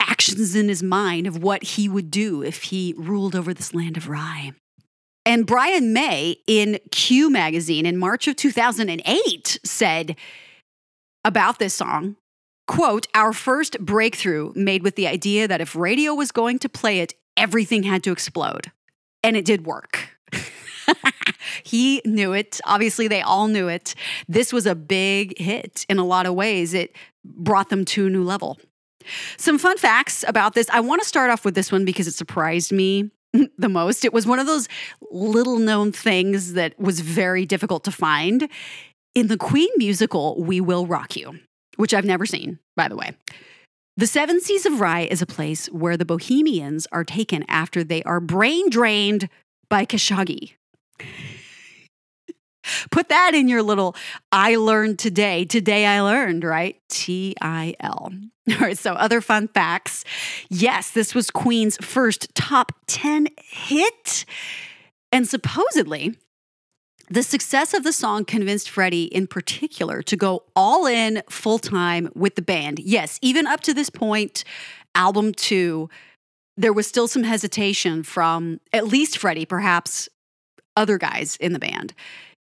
actions 0.00 0.54
in 0.54 0.68
his 0.68 0.82
mind 0.82 1.26
of 1.26 1.42
what 1.42 1.62
he 1.62 1.88
would 1.88 2.10
do 2.10 2.42
if 2.42 2.64
he 2.64 2.94
ruled 2.96 3.34
over 3.34 3.52
this 3.52 3.74
land 3.74 3.96
of 3.96 4.04
Rhye. 4.04 4.54
And 5.26 5.46
Brian 5.46 5.92
May 5.92 6.36
in 6.46 6.78
Q 6.90 7.28
magazine 7.28 7.84
in 7.84 7.98
March 7.98 8.26
of 8.28 8.36
2008 8.36 9.60
said, 9.62 10.16
about 11.24 11.58
this 11.58 11.74
song 11.74 12.16
quote, 12.68 13.08
our 13.14 13.32
first 13.32 13.80
breakthrough 13.80 14.52
made 14.54 14.84
with 14.84 14.94
the 14.94 15.08
idea 15.08 15.48
that 15.48 15.60
if 15.60 15.74
radio 15.74 16.14
was 16.14 16.30
going 16.30 16.60
to 16.60 16.68
play 16.68 17.00
it, 17.00 17.14
everything 17.36 17.82
had 17.82 18.04
to 18.04 18.12
explode. 18.12 18.70
And 19.24 19.36
it 19.36 19.44
did 19.44 19.66
work. 19.66 20.10
he 21.64 22.00
knew 22.04 22.32
it. 22.34 22.60
Obviously, 22.64 23.08
they 23.08 23.22
all 23.22 23.48
knew 23.48 23.66
it. 23.66 23.94
This 24.28 24.52
was 24.52 24.66
a 24.66 24.76
big 24.76 25.36
hit 25.38 25.84
in 25.88 25.98
a 25.98 26.04
lot 26.04 26.26
of 26.26 26.34
ways. 26.34 26.74
It 26.74 26.94
brought 27.24 27.70
them 27.70 27.84
to 27.86 28.06
a 28.06 28.10
new 28.10 28.22
level. 28.22 28.58
Some 29.38 29.58
fun 29.58 29.78
facts 29.78 30.24
about 30.28 30.54
this. 30.54 30.68
I 30.70 30.80
want 30.80 31.02
to 31.02 31.08
start 31.08 31.30
off 31.30 31.44
with 31.44 31.54
this 31.54 31.72
one 31.72 31.84
because 31.84 32.06
it 32.06 32.14
surprised 32.14 32.70
me 32.70 33.10
the 33.58 33.68
most. 33.68 34.04
It 34.04 34.12
was 34.12 34.26
one 34.26 34.38
of 34.38 34.46
those 34.46 34.68
little 35.10 35.58
known 35.58 35.92
things 35.92 36.52
that 36.52 36.78
was 36.78 37.00
very 37.00 37.46
difficult 37.46 37.84
to 37.84 37.92
find. 37.92 38.48
In 39.14 39.28
the 39.28 39.36
Queen 39.36 39.70
musical, 39.76 40.40
We 40.42 40.60
Will 40.60 40.86
Rock 40.86 41.16
You, 41.16 41.38
which 41.76 41.94
I've 41.94 42.04
never 42.04 42.26
seen, 42.26 42.58
by 42.76 42.88
the 42.88 42.96
way. 42.96 43.12
The 43.96 44.06
Seven 44.06 44.40
Seas 44.40 44.64
of 44.64 44.74
Rhye 44.74 45.08
is 45.08 45.22
a 45.22 45.26
place 45.26 45.66
where 45.68 45.96
the 45.96 46.04
Bohemians 46.04 46.86
are 46.92 47.02
taken 47.02 47.44
after 47.48 47.82
they 47.82 48.02
are 48.04 48.20
brain 48.20 48.70
drained 48.70 49.28
by 49.68 49.84
Khashoggi. 49.84 50.52
Put 52.90 53.08
that 53.08 53.34
in 53.34 53.48
your 53.48 53.62
little 53.62 53.96
I 54.30 54.56
learned 54.56 54.98
today. 54.98 55.44
Today 55.44 55.86
I 55.86 56.00
learned, 56.00 56.44
right? 56.44 56.76
T 56.88 57.34
I 57.40 57.74
L. 57.80 58.12
All 58.50 58.58
right, 58.60 58.78
so 58.78 58.92
other 58.92 59.20
fun 59.20 59.48
facts. 59.48 60.04
Yes, 60.48 60.90
this 60.90 61.14
was 61.14 61.30
Queen's 61.30 61.76
first 61.78 62.34
top 62.34 62.72
10 62.86 63.28
hit. 63.36 64.24
And 65.12 65.26
supposedly, 65.26 66.16
the 67.10 67.22
success 67.22 67.74
of 67.74 67.84
the 67.84 67.92
song 67.92 68.24
convinced 68.24 68.68
Freddie 68.70 69.04
in 69.04 69.26
particular 69.26 70.02
to 70.02 70.16
go 70.16 70.44
all 70.54 70.86
in 70.86 71.22
full 71.30 71.58
time 71.58 72.10
with 72.14 72.34
the 72.34 72.42
band. 72.42 72.78
Yes, 72.78 73.18
even 73.22 73.46
up 73.46 73.60
to 73.62 73.74
this 73.74 73.90
point, 73.90 74.44
album 74.94 75.32
two, 75.32 75.88
there 76.56 76.72
was 76.72 76.86
still 76.86 77.08
some 77.08 77.22
hesitation 77.22 78.02
from 78.02 78.60
at 78.72 78.86
least 78.88 79.18
Freddie, 79.18 79.46
perhaps 79.46 80.08
other 80.76 80.98
guys 80.98 81.36
in 81.36 81.52
the 81.52 81.58
band. 81.58 81.94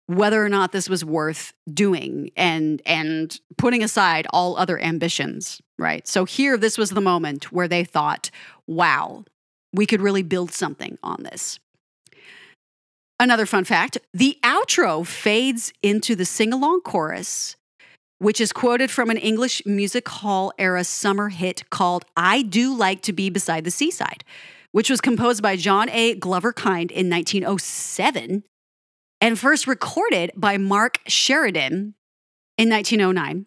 whether 0.07 0.45
or 0.45 0.49
not 0.49 0.71
this 0.73 0.89
was 0.89 1.05
worth 1.05 1.53
doing 1.73 2.31
and 2.37 2.81
and 2.87 3.41
putting 3.59 3.83
aside 3.83 4.27
all 4.31 4.57
other 4.57 4.81
ambitions, 4.81 5.61
right? 5.79 6.07
So 6.07 6.25
here 6.25 6.57
this 6.57 6.79
was 6.79 6.91
the 6.91 7.01
moment 7.01 7.51
where 7.53 7.69
they 7.69 7.85
thought, 7.85 8.31
"Wow, 8.67 9.25
we 9.73 9.85
could 9.87 10.01
really 10.01 10.23
build 10.23 10.53
something 10.53 10.97
on 11.03 11.25
this." 11.25 11.59
Another 13.19 13.47
fun 13.47 13.65
fact, 13.65 13.99
the 14.13 14.39
outro 14.43 15.07
fades 15.07 15.73
into 15.83 16.15
the 16.15 16.25
sing-along 16.25 16.83
chorus 16.83 17.57
which 18.19 18.41
is 18.41 18.53
quoted 18.53 18.91
from 18.91 19.11
an 19.11 19.17
English 19.17 19.65
music 19.67 20.09
hall 20.09 20.53
era 20.59 20.85
summer 20.85 21.29
hit 21.29 21.69
called 21.71 22.05
I 22.17 22.43
Do 22.43 22.75
Like 22.75 23.03
to 23.03 23.13
Be 23.13 23.31
Beside 23.31 23.65
the 23.65 23.71
Seaside, 23.71 24.25
which 24.73 24.89
was 24.89 25.01
composed 25.01 25.43
by 25.43 25.57
John 25.57 25.91
A. 25.91 26.15
Glover 26.15 26.53
Kind 26.53 26.91
in 26.91 27.11
1907 27.11 28.45
and 29.21 29.39
first 29.39 29.67
recorded 29.67 30.31
by 30.37 30.57
Mark 30.57 31.01
Sheridan 31.07 31.95
in 32.59 32.71
1909. 32.71 33.47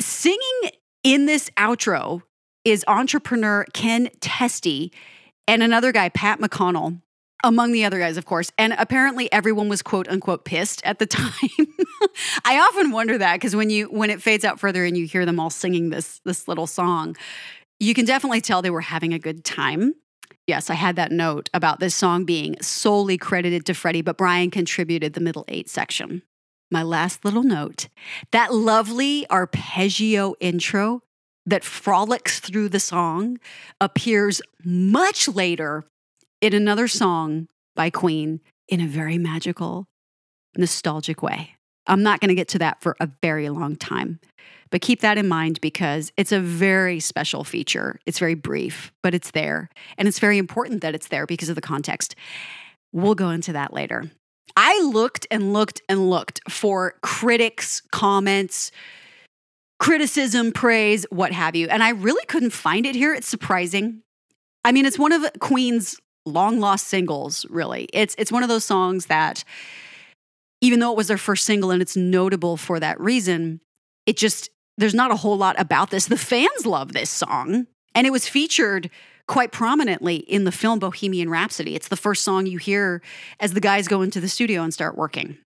Singing 0.00 0.70
in 1.02 1.26
this 1.26 1.50
outro 1.56 2.22
is 2.64 2.84
entrepreneur 2.86 3.64
Ken 3.72 4.08
Testi 4.20 4.92
and 5.46 5.62
another 5.62 5.92
guy, 5.92 6.08
Pat 6.10 6.40
McConnell, 6.40 7.00
among 7.44 7.72
the 7.72 7.84
other 7.84 7.98
guys, 7.98 8.16
of 8.16 8.26
course. 8.26 8.50
And 8.58 8.74
apparently 8.78 9.32
everyone 9.32 9.68
was 9.68 9.82
quote 9.82 10.08
unquote 10.08 10.44
pissed 10.44 10.80
at 10.84 10.98
the 10.98 11.06
time. 11.06 11.30
I 12.44 12.58
often 12.58 12.90
wonder 12.90 13.18
that 13.18 13.34
because 13.34 13.56
when 13.56 13.70
you 13.70 13.86
when 13.86 14.10
it 14.10 14.22
fades 14.22 14.44
out 14.44 14.60
further 14.60 14.84
and 14.84 14.96
you 14.96 15.06
hear 15.06 15.26
them 15.26 15.40
all 15.40 15.50
singing 15.50 15.90
this 15.90 16.20
this 16.24 16.48
little 16.48 16.66
song, 16.66 17.16
you 17.78 17.94
can 17.94 18.04
definitely 18.04 18.40
tell 18.40 18.62
they 18.62 18.70
were 18.70 18.80
having 18.80 19.12
a 19.12 19.18
good 19.18 19.44
time. 19.44 19.94
Yes, 20.46 20.70
I 20.70 20.74
had 20.74 20.96
that 20.96 21.12
note 21.12 21.48
about 21.54 21.80
this 21.80 21.94
song 21.94 22.24
being 22.24 22.56
solely 22.60 23.16
credited 23.16 23.64
to 23.66 23.74
Freddie, 23.74 24.02
but 24.02 24.16
Brian 24.16 24.50
contributed 24.50 25.12
the 25.12 25.20
middle 25.20 25.44
eight 25.48 25.68
section. 25.68 26.22
My 26.70 26.82
last 26.82 27.24
little 27.24 27.42
note 27.42 27.88
that 28.30 28.54
lovely 28.54 29.28
arpeggio 29.30 30.34
intro 30.40 31.02
that 31.46 31.64
frolics 31.64 32.38
through 32.38 32.68
the 32.68 32.80
song 32.80 33.38
appears 33.80 34.40
much 34.64 35.26
later 35.26 35.84
in 36.40 36.54
another 36.54 36.88
song 36.88 37.48
by 37.76 37.90
Queen 37.90 38.40
in 38.68 38.80
a 38.80 38.86
very 38.86 39.18
magical, 39.18 39.86
nostalgic 40.56 41.22
way. 41.22 41.56
I'm 41.86 42.02
not 42.02 42.20
going 42.20 42.28
to 42.28 42.34
get 42.34 42.48
to 42.48 42.58
that 42.58 42.80
for 42.80 42.96
a 43.00 43.08
very 43.22 43.48
long 43.48 43.76
time. 43.76 44.20
But 44.70 44.80
keep 44.80 45.00
that 45.00 45.18
in 45.18 45.26
mind 45.26 45.60
because 45.60 46.12
it's 46.16 46.30
a 46.30 46.38
very 46.40 47.00
special 47.00 47.42
feature. 47.42 47.98
It's 48.06 48.20
very 48.20 48.34
brief, 48.34 48.92
but 49.02 49.14
it's 49.14 49.32
there. 49.32 49.68
And 49.98 50.06
it's 50.06 50.20
very 50.20 50.38
important 50.38 50.82
that 50.82 50.94
it's 50.94 51.08
there 51.08 51.26
because 51.26 51.48
of 51.48 51.56
the 51.56 51.60
context. 51.60 52.14
We'll 52.92 53.16
go 53.16 53.30
into 53.30 53.52
that 53.52 53.72
later. 53.72 54.10
I 54.56 54.80
looked 54.80 55.26
and 55.30 55.52
looked 55.52 55.80
and 55.88 56.08
looked 56.10 56.40
for 56.48 56.94
critics' 57.02 57.82
comments, 57.90 58.70
criticism, 59.80 60.52
praise, 60.52 61.04
what 61.10 61.32
have 61.32 61.56
you. 61.56 61.68
And 61.68 61.82
I 61.82 61.90
really 61.90 62.24
couldn't 62.26 62.50
find 62.50 62.86
it 62.86 62.94
here. 62.94 63.12
It's 63.12 63.28
surprising. 63.28 64.02
I 64.64 64.72
mean, 64.72 64.86
it's 64.86 64.98
one 64.98 65.12
of 65.12 65.24
Queen's 65.40 65.96
long 66.30 66.60
lost 66.60 66.86
singles, 66.86 67.44
really. 67.50 67.88
It's 67.92 68.14
it's 68.18 68.32
one 68.32 68.42
of 68.42 68.48
those 68.48 68.64
songs 68.64 69.06
that 69.06 69.44
even 70.60 70.80
though 70.80 70.90
it 70.92 70.96
was 70.96 71.08
their 71.08 71.18
first 71.18 71.44
single 71.44 71.70
and 71.70 71.82
it's 71.82 71.96
notable 71.96 72.56
for 72.56 72.80
that 72.80 73.00
reason, 73.00 73.60
it 74.06 74.16
just 74.16 74.50
there's 74.78 74.94
not 74.94 75.10
a 75.10 75.16
whole 75.16 75.36
lot 75.36 75.58
about 75.58 75.90
this. 75.90 76.06
The 76.06 76.16
fans 76.16 76.64
love 76.64 76.92
this 76.92 77.10
song, 77.10 77.66
and 77.94 78.06
it 78.06 78.10
was 78.10 78.28
featured 78.28 78.90
quite 79.26 79.52
prominently 79.52 80.16
in 80.16 80.44
the 80.44 80.52
film 80.52 80.78
Bohemian 80.78 81.30
Rhapsody. 81.30 81.76
It's 81.76 81.88
the 81.88 81.96
first 81.96 82.24
song 82.24 82.46
you 82.46 82.58
hear 82.58 83.00
as 83.38 83.52
the 83.52 83.60
guys 83.60 83.86
go 83.86 84.02
into 84.02 84.20
the 84.20 84.28
studio 84.28 84.62
and 84.62 84.74
start 84.74 84.96
working. 84.96 85.38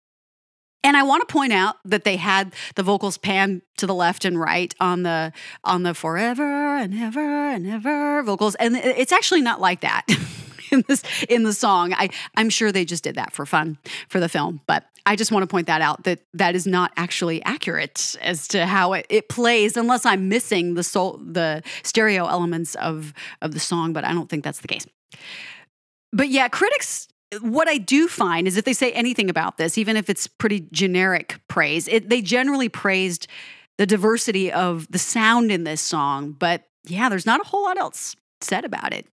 And 0.82 0.96
I 0.96 1.02
want 1.02 1.26
to 1.26 1.32
point 1.32 1.52
out 1.52 1.76
that 1.86 2.04
they 2.04 2.16
had 2.16 2.54
the 2.76 2.82
vocals 2.82 3.16
pan 3.16 3.62
to 3.78 3.86
the 3.86 3.94
left 3.94 4.24
and 4.24 4.38
right 4.38 4.74
on 4.80 5.02
the 5.02 5.32
on 5.64 5.82
the 5.82 5.94
forever 5.94 6.76
and 6.76 6.94
ever 6.94 7.50
and 7.50 7.66
ever 7.66 8.22
vocals 8.22 8.54
and 8.56 8.76
it's 8.76 9.12
actually 9.12 9.40
not 9.40 9.60
like 9.60 9.80
that. 9.80 10.06
in 10.70 10.84
this 10.88 11.02
in 11.28 11.42
the 11.44 11.52
song. 11.52 11.92
I 11.94 12.10
I'm 12.36 12.50
sure 12.50 12.72
they 12.72 12.84
just 12.84 13.04
did 13.04 13.16
that 13.16 13.32
for 13.32 13.46
fun 13.46 13.78
for 14.08 14.20
the 14.20 14.28
film, 14.28 14.60
but 14.66 14.84
I 15.06 15.16
just 15.16 15.32
want 15.32 15.42
to 15.42 15.46
point 15.46 15.66
that 15.66 15.82
out 15.82 16.04
that 16.04 16.20
that 16.34 16.54
is 16.54 16.66
not 16.66 16.92
actually 16.96 17.42
accurate 17.44 18.16
as 18.22 18.48
to 18.48 18.66
how 18.66 18.94
it, 18.94 19.06
it 19.08 19.28
plays 19.28 19.76
unless 19.76 20.06
I'm 20.06 20.28
missing 20.28 20.74
the 20.74 20.82
soul 20.82 21.20
the 21.22 21.62
stereo 21.82 22.26
elements 22.26 22.74
of 22.76 23.12
of 23.42 23.52
the 23.52 23.60
song, 23.60 23.92
but 23.92 24.04
I 24.04 24.12
don't 24.12 24.28
think 24.28 24.44
that's 24.44 24.60
the 24.60 24.68
case. 24.68 24.86
But 26.12 26.28
yeah, 26.28 26.48
critics 26.48 27.08
what 27.40 27.68
I 27.68 27.78
do 27.78 28.08
find 28.08 28.46
is 28.46 28.56
if 28.56 28.64
they 28.64 28.72
say 28.72 28.92
anything 28.92 29.28
about 29.30 29.56
this, 29.56 29.78
even 29.78 29.96
if 29.96 30.08
it's 30.08 30.26
pretty 30.26 30.68
generic 30.72 31.40
praise, 31.48 31.88
it, 31.88 32.08
they 32.08 32.22
generally 32.22 32.68
praised 32.68 33.26
the 33.76 33.86
diversity 33.86 34.52
of 34.52 34.86
the 34.90 34.98
sound 34.98 35.50
in 35.50 35.64
this 35.64 35.80
song. 35.80 36.32
But 36.32 36.64
yeah, 36.84 37.08
there's 37.08 37.26
not 37.26 37.40
a 37.40 37.44
whole 37.44 37.64
lot 37.64 37.78
else 37.78 38.14
said 38.40 38.64
about 38.64 38.92
it. 38.92 39.06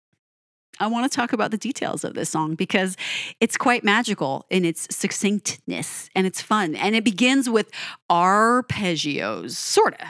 I 0.82 0.88
want 0.88 1.10
to 1.10 1.16
talk 1.16 1.32
about 1.32 1.52
the 1.52 1.60
details 1.60 2.04
of 2.04 2.16
this 2.16 2.32
song 2.32 2.56
because 2.56 2.98
it's 3.40 3.56
quite 3.56 3.84
magical 3.84 4.48
in 4.50 4.66
its 4.66 4.88
succinctness 4.94 6.10
and 6.16 6.26
it's 6.26 6.42
fun. 6.42 6.76
And 6.76 6.96
it 6.96 7.04
begins 7.04 7.48
with 7.48 7.70
arpeggios, 8.10 9.52
sort 9.52 9.94
of, 10.02 10.08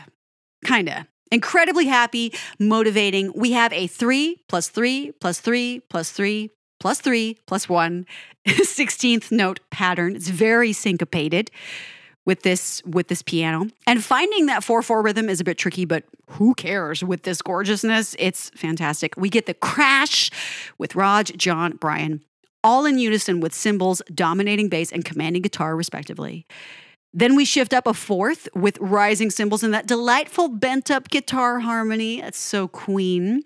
kind 0.65 0.87
of. 0.87 1.03
Incredibly 1.29 1.87
happy, 1.87 2.33
motivating. 2.57 3.33
We 3.35 3.51
have 3.51 3.73
a 3.73 3.87
three 3.87 4.43
plus 4.47 4.69
three 4.69 5.11
plus 5.19 5.41
three 5.41 5.81
plus 5.89 6.11
three 6.11 6.51
plus 6.79 7.01
three 7.01 7.37
plus 7.47 7.67
one 7.67 8.05
16th 8.47 9.29
note 9.29 9.59
pattern. 9.71 10.15
It's 10.15 10.29
very 10.29 10.71
syncopated 10.71 11.51
with 12.25 12.43
this 12.43 12.81
with 12.85 13.07
this 13.07 13.21
piano. 13.21 13.67
And 13.87 14.03
finding 14.03 14.45
that 14.45 14.63
4/4 14.63 15.03
rhythm 15.03 15.29
is 15.29 15.39
a 15.39 15.43
bit 15.43 15.57
tricky, 15.57 15.85
but 15.85 16.03
who 16.31 16.53
cares 16.53 17.03
with 17.03 17.23
this 17.23 17.41
gorgeousness? 17.41 18.15
It's 18.19 18.51
fantastic. 18.55 19.13
We 19.17 19.29
get 19.29 19.45
the 19.47 19.53
crash 19.53 20.29
with 20.77 20.95
Rog, 20.95 21.37
John, 21.37 21.77
Brian, 21.79 22.21
all 22.63 22.85
in 22.85 22.99
unison 22.99 23.39
with 23.39 23.53
cymbals 23.53 24.01
dominating 24.13 24.69
bass 24.69 24.91
and 24.91 25.03
commanding 25.03 25.41
guitar 25.41 25.75
respectively. 25.75 26.45
Then 27.13 27.35
we 27.35 27.43
shift 27.43 27.73
up 27.73 27.87
a 27.87 27.93
fourth 27.93 28.47
with 28.55 28.77
rising 28.79 29.31
cymbals 29.31 29.63
and 29.63 29.73
that 29.73 29.87
delightful 29.87 30.47
bent 30.47 30.89
up 30.89 31.09
guitar 31.09 31.59
harmony. 31.59 32.21
It's 32.21 32.37
so 32.37 32.67
queen. 32.69 33.43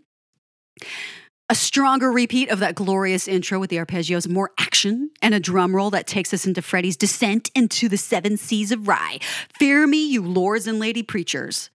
A 1.47 1.53
stronger 1.53 2.11
repeat 2.11 2.49
of 2.49 2.57
that 2.59 2.73
glorious 2.73 3.27
intro 3.27 3.59
with 3.59 3.69
the 3.69 3.77
arpeggios, 3.77 4.27
more 4.27 4.49
action, 4.57 5.11
and 5.21 5.35
a 5.35 5.39
drum 5.39 5.75
roll 5.75 5.91
that 5.91 6.07
takes 6.07 6.33
us 6.33 6.47
into 6.47 6.63
Freddie's 6.63 6.97
descent 6.97 7.51
into 7.53 7.87
the 7.87 7.97
seven 7.97 8.35
seas 8.35 8.71
of 8.71 8.81
Rhye. 8.81 9.21
Fear 9.59 9.85
me, 9.85 10.07
you 10.07 10.23
lords 10.23 10.65
and 10.65 10.79
lady 10.79 11.03
preachers. 11.03 11.69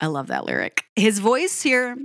I 0.00 0.06
love 0.06 0.28
that 0.28 0.44
lyric. 0.44 0.84
His 0.94 1.18
voice 1.18 1.60
here 1.60 1.96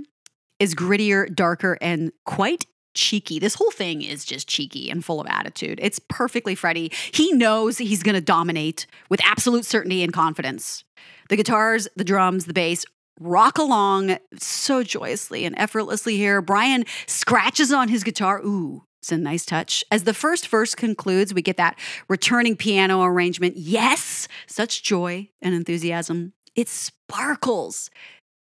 is 0.58 0.74
grittier, 0.74 1.32
darker, 1.32 1.78
and 1.80 2.10
quite 2.24 2.66
cheeky. 2.94 3.38
This 3.38 3.54
whole 3.54 3.70
thing 3.70 4.02
is 4.02 4.24
just 4.24 4.48
cheeky 4.48 4.90
and 4.90 5.04
full 5.04 5.20
of 5.20 5.28
attitude. 5.28 5.78
It's 5.80 6.00
perfectly 6.08 6.56
Freddie. 6.56 6.90
He 7.12 7.32
knows 7.32 7.78
he's 7.78 8.02
going 8.02 8.16
to 8.16 8.20
dominate 8.20 8.88
with 9.08 9.20
absolute 9.24 9.64
certainty 9.64 10.02
and 10.02 10.12
confidence. 10.12 10.82
The 11.28 11.36
guitars, 11.36 11.86
the 11.94 12.04
drums, 12.04 12.46
the 12.46 12.52
bass 12.52 12.84
rock 13.20 13.58
along 13.58 14.18
so 14.38 14.82
joyously 14.82 15.44
and 15.44 15.58
effortlessly 15.58 16.16
here. 16.16 16.40
Brian 16.42 16.84
scratches 17.06 17.72
on 17.72 17.88
his 17.88 18.04
guitar. 18.04 18.40
Ooh, 18.44 18.84
it's 19.00 19.12
a 19.12 19.16
nice 19.16 19.46
touch. 19.46 19.84
As 19.90 20.04
the 20.04 20.14
first 20.14 20.48
verse 20.48 20.74
concludes, 20.74 21.32
we 21.32 21.42
get 21.42 21.56
that 21.56 21.78
returning 22.08 22.56
piano 22.56 23.02
arrangement. 23.02 23.56
Yes, 23.56 24.28
such 24.46 24.82
joy 24.82 25.28
and 25.40 25.54
enthusiasm. 25.54 26.32
It 26.54 26.68
sparkles. 26.68 27.90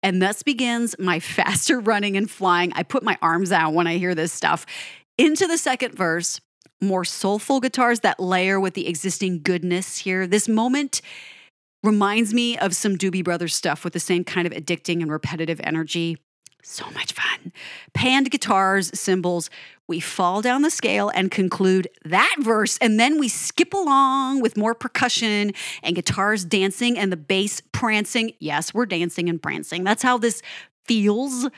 And 0.02 0.20
thus 0.20 0.42
begins 0.42 0.94
my 0.98 1.20
faster 1.20 1.80
running 1.80 2.16
and 2.16 2.30
flying. 2.30 2.72
I 2.74 2.82
put 2.82 3.02
my 3.02 3.18
arms 3.22 3.52
out 3.52 3.74
when 3.74 3.86
I 3.86 3.98
hear 3.98 4.14
this 4.14 4.32
stuff. 4.32 4.66
Into 5.16 5.46
the 5.46 5.58
second 5.58 5.94
verse, 5.94 6.40
more 6.80 7.04
soulful 7.04 7.60
guitars 7.60 8.00
that 8.00 8.20
layer 8.20 8.58
with 8.58 8.74
the 8.74 8.88
existing 8.88 9.42
goodness 9.42 9.98
here. 9.98 10.26
This 10.26 10.48
moment 10.48 11.00
Reminds 11.84 12.32
me 12.32 12.56
of 12.56 12.74
some 12.74 12.96
Doobie 12.96 13.22
Brothers 13.22 13.54
stuff 13.54 13.84
with 13.84 13.92
the 13.92 14.00
same 14.00 14.24
kind 14.24 14.46
of 14.46 14.54
addicting 14.54 15.02
and 15.02 15.12
repetitive 15.12 15.60
energy. 15.62 16.16
So 16.62 16.90
much 16.92 17.12
fun. 17.12 17.52
Panned 17.92 18.30
guitars, 18.30 18.98
cymbals. 18.98 19.50
We 19.86 20.00
fall 20.00 20.40
down 20.40 20.62
the 20.62 20.70
scale 20.70 21.10
and 21.10 21.30
conclude 21.30 21.88
that 22.06 22.36
verse, 22.40 22.78
and 22.78 22.98
then 22.98 23.20
we 23.20 23.28
skip 23.28 23.74
along 23.74 24.40
with 24.40 24.56
more 24.56 24.74
percussion 24.74 25.52
and 25.82 25.94
guitars 25.94 26.42
dancing 26.46 26.98
and 26.98 27.12
the 27.12 27.18
bass 27.18 27.60
prancing. 27.72 28.32
Yes, 28.38 28.72
we're 28.72 28.86
dancing 28.86 29.28
and 29.28 29.42
prancing. 29.42 29.84
That's 29.84 30.02
how 30.02 30.16
this 30.16 30.40
feels. 30.86 31.50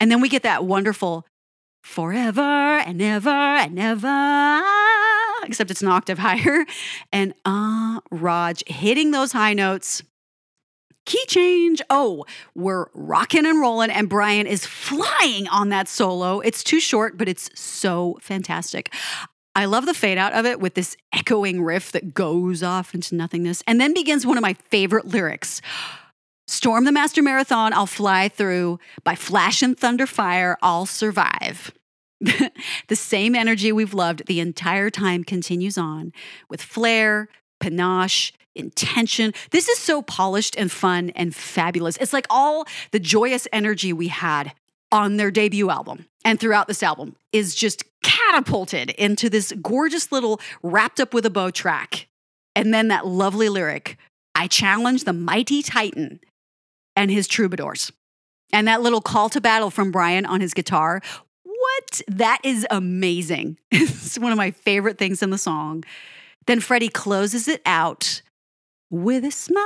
And 0.00 0.10
then 0.10 0.20
we 0.20 0.28
get 0.28 0.42
that 0.42 0.64
wonderful 0.64 1.26
forever 1.84 2.40
and 2.40 3.00
ever 3.00 3.30
and 3.30 3.78
ever 3.78 4.93
except 5.48 5.70
it's 5.70 5.82
an 5.82 5.88
octave 5.88 6.18
higher. 6.20 6.64
And 7.12 7.34
ah, 7.44 7.98
uh, 7.98 8.00
Rog 8.10 8.58
hitting 8.66 9.10
those 9.10 9.32
high 9.32 9.54
notes. 9.54 10.02
Key 11.06 11.22
change. 11.26 11.82
Oh, 11.90 12.24
we're 12.54 12.86
rocking 12.94 13.44
and 13.44 13.60
rolling, 13.60 13.90
and 13.90 14.08
Brian 14.08 14.46
is 14.46 14.64
flying 14.64 15.46
on 15.48 15.68
that 15.68 15.86
solo. 15.86 16.40
It's 16.40 16.64
too 16.64 16.80
short, 16.80 17.18
but 17.18 17.28
it's 17.28 17.50
so 17.54 18.16
fantastic. 18.22 18.90
I 19.54 19.66
love 19.66 19.86
the 19.86 19.94
fade 19.94 20.18
out 20.18 20.32
of 20.32 20.46
it 20.46 20.60
with 20.60 20.74
this 20.74 20.96
echoing 21.12 21.62
riff 21.62 21.92
that 21.92 22.14
goes 22.14 22.62
off 22.62 22.94
into 22.94 23.14
nothingness 23.14 23.62
and 23.66 23.80
then 23.80 23.94
begins 23.94 24.26
one 24.26 24.36
of 24.36 24.42
my 24.42 24.54
favorite 24.54 25.06
lyrics. 25.06 25.60
Storm 26.46 26.84
the 26.84 26.92
Master 26.92 27.22
Marathon, 27.22 27.72
I'll 27.72 27.86
fly 27.86 28.28
through. 28.28 28.78
By 29.04 29.14
flash 29.14 29.62
and 29.62 29.78
thunder 29.78 30.06
fire, 30.06 30.58
I'll 30.60 30.86
survive. 30.86 31.72
the 32.88 32.96
same 32.96 33.34
energy 33.34 33.72
we've 33.72 33.94
loved 33.94 34.26
the 34.26 34.40
entire 34.40 34.90
time 34.90 35.24
continues 35.24 35.76
on 35.76 36.12
with 36.48 36.62
flair, 36.62 37.28
panache, 37.60 38.32
intention. 38.54 39.32
This 39.50 39.68
is 39.68 39.78
so 39.78 40.02
polished 40.02 40.54
and 40.56 40.70
fun 40.70 41.10
and 41.10 41.34
fabulous. 41.34 41.96
It's 41.96 42.12
like 42.12 42.26
all 42.30 42.66
the 42.92 43.00
joyous 43.00 43.48
energy 43.52 43.92
we 43.92 44.08
had 44.08 44.52
on 44.92 45.16
their 45.16 45.30
debut 45.30 45.70
album 45.70 46.06
and 46.24 46.38
throughout 46.38 46.68
this 46.68 46.82
album 46.82 47.16
is 47.32 47.54
just 47.54 47.84
catapulted 48.02 48.90
into 48.90 49.28
this 49.28 49.52
gorgeous 49.60 50.12
little 50.12 50.40
wrapped 50.62 51.00
up 51.00 51.12
with 51.12 51.26
a 51.26 51.30
bow 51.30 51.50
track. 51.50 52.06
And 52.54 52.72
then 52.72 52.88
that 52.88 53.06
lovely 53.06 53.48
lyric 53.48 53.98
I 54.36 54.48
challenge 54.48 55.04
the 55.04 55.12
mighty 55.12 55.62
Titan 55.62 56.20
and 56.96 57.10
his 57.10 57.28
troubadours. 57.28 57.92
And 58.52 58.68
that 58.68 58.82
little 58.82 59.00
call 59.00 59.28
to 59.30 59.40
battle 59.40 59.70
from 59.70 59.90
Brian 59.90 60.26
on 60.26 60.40
his 60.40 60.54
guitar. 60.54 61.00
What? 61.74 62.02
That 62.08 62.38
is 62.42 62.66
amazing. 62.70 63.58
it's 63.70 64.18
one 64.18 64.32
of 64.32 64.38
my 64.38 64.50
favorite 64.50 64.98
things 64.98 65.22
in 65.22 65.30
the 65.30 65.38
song. 65.38 65.84
Then 66.46 66.60
Freddie 66.60 66.88
closes 66.88 67.48
it 67.48 67.62
out 67.64 68.22
with 68.90 69.24
a 69.24 69.30
smile. 69.30 69.64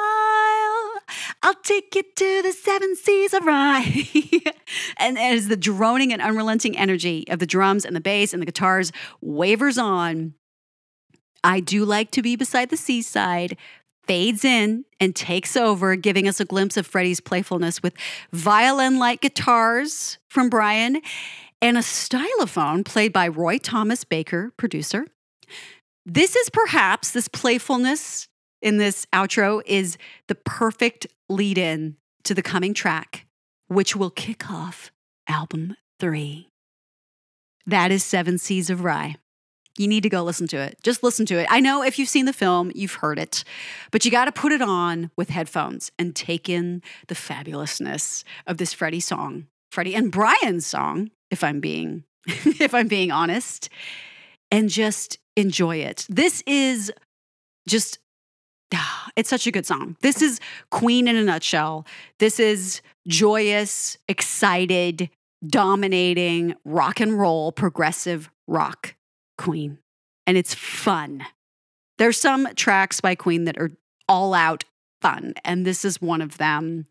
I'll 1.43 1.55
take 1.63 1.95
you 1.95 2.03
to 2.03 2.43
the 2.43 2.53
seven 2.53 2.97
seas 2.97 3.35
of 3.35 3.43
Rhye. 3.43 4.53
and 4.99 5.19
as 5.19 5.49
the 5.49 5.57
droning 5.57 6.13
and 6.13 6.23
unrelenting 6.23 6.77
energy 6.77 7.25
of 7.29 7.39
the 7.39 7.47
drums 7.47 7.85
and 7.85 7.97
the 7.97 8.01
bass 8.01 8.33
and 8.33 8.41
the 8.41 8.47
guitars 8.47 8.93
wavers 9.21 9.79
on, 9.79 10.35
I 11.43 11.61
do 11.61 11.85
like 11.85 12.11
to 12.13 12.23
be 12.23 12.37
beside 12.37 12.71
the 12.71 12.77
seaside, 12.77 13.57
fades 14.05 14.45
in 14.45 14.85
and 15.01 15.15
takes 15.15 15.57
over, 15.57 15.95
giving 15.97 16.27
us 16.29 16.41
a 16.41 16.45
glimpse 16.45 16.77
of 16.77 16.87
Freddie's 16.87 17.21
playfulness 17.21 17.83
with 17.83 17.95
violin 18.33 18.99
like 18.99 19.21
guitars 19.21 20.19
from 20.29 20.49
Brian 20.49 21.01
and 21.61 21.77
a 21.77 21.81
stylophone 21.81 22.85
played 22.85 23.13
by 23.13 23.29
Roy 23.29 23.59
Thomas 23.59 24.05
Baker, 24.05 24.53
producer. 24.57 25.07
This 26.07 26.37
is 26.37 26.51
perhaps 26.51 27.11
this 27.11 27.29
playfulness 27.29 28.29
in 28.63 28.79
this 28.79 29.07
outro 29.13 29.63
is 29.67 29.99
the 30.27 30.35
perfect 30.35 31.07
lead 31.29 31.59
in 31.59 31.97
to 32.25 32.35
the 32.35 32.43
coming 32.43 32.75
track, 32.75 33.27
which 33.69 33.95
will 33.95 34.11
kick 34.11 34.51
off 34.51 34.91
album 35.29 35.77
three. 36.01 36.49
That 37.67 37.91
is 37.91 38.03
Seven 38.03 38.39
Seas 38.39 38.71
of 38.71 38.81
Rhye. 38.81 39.17
You 39.77 39.87
need 39.87 40.03
to 40.03 40.09
go 40.09 40.25
listen 40.25 40.49
to 40.49 40.57
it. 40.57 40.79
Just 40.83 41.03
listen 41.03 41.25
to 41.27 41.39
it. 41.39 41.47
I 41.51 41.61
know 41.61 41.83
if 41.85 41.99
you've 41.99 42.09
seen 42.09 42.25
the 42.25 42.33
film, 42.33 42.73
you've 42.75 42.95
heard 42.95 43.19
it, 43.19 43.45
but 43.93 44.05
you 44.05 44.11
got 44.11 44.25
to 44.25 44.33
put 44.33 44.51
it 44.51 44.63
on 44.63 45.11
with 45.17 45.29
headphones 45.29 45.93
and 45.99 46.17
take 46.17 46.49
in 46.49 46.83
the 47.07 47.15
fabulousness 47.15 48.25
of 48.47 48.57
this 48.57 48.73
Freddie 48.73 48.99
song, 48.99 49.47
Freddie 49.71 49.95
and 49.95 50.11
Brian's 50.11 50.67
song, 50.67 51.11
if 51.31 51.45
I'm 51.45 51.61
being 51.61 52.05
if 52.27 52.75
I'm 52.75 52.89
being 52.89 53.11
honest, 53.11 53.69
and 54.51 54.69
just 54.69 55.19
enjoy 55.37 55.77
it. 55.77 56.07
This 56.09 56.43
is 56.47 56.93
just 57.69 57.99
ah, 58.75 59.11
it's 59.17 59.31
such 59.31 59.47
a 59.47 59.51
good 59.51 59.67
song. 59.67 59.97
This 60.01 60.23
is 60.23 60.41
Queen 60.71 61.09
in 61.09 61.17
a 61.17 61.23
nutshell. 61.23 61.87
This 62.19 62.41
is 62.41 62.83
joyous, 63.07 63.97
excited, 64.09 65.11
dominating 65.47 66.55
rock 66.65 67.01
and 67.01 67.19
roll, 67.19 67.53
progressive 67.53 68.31
rock 68.47 68.95
Queen. 69.37 69.79
And 70.27 70.37
it's 70.37 70.55
fun. 70.55 71.25
There's 71.97 72.19
some 72.19 72.49
tracks 72.55 73.01
by 73.01 73.15
Queen 73.15 73.45
that 73.45 73.59
are 73.59 73.71
all 74.09 74.35
out 74.35 74.65
fun, 75.01 75.35
and 75.45 75.65
this 75.65 75.85
is 75.85 76.01
one 76.01 76.21
of 76.21 76.39
them. 76.39 76.87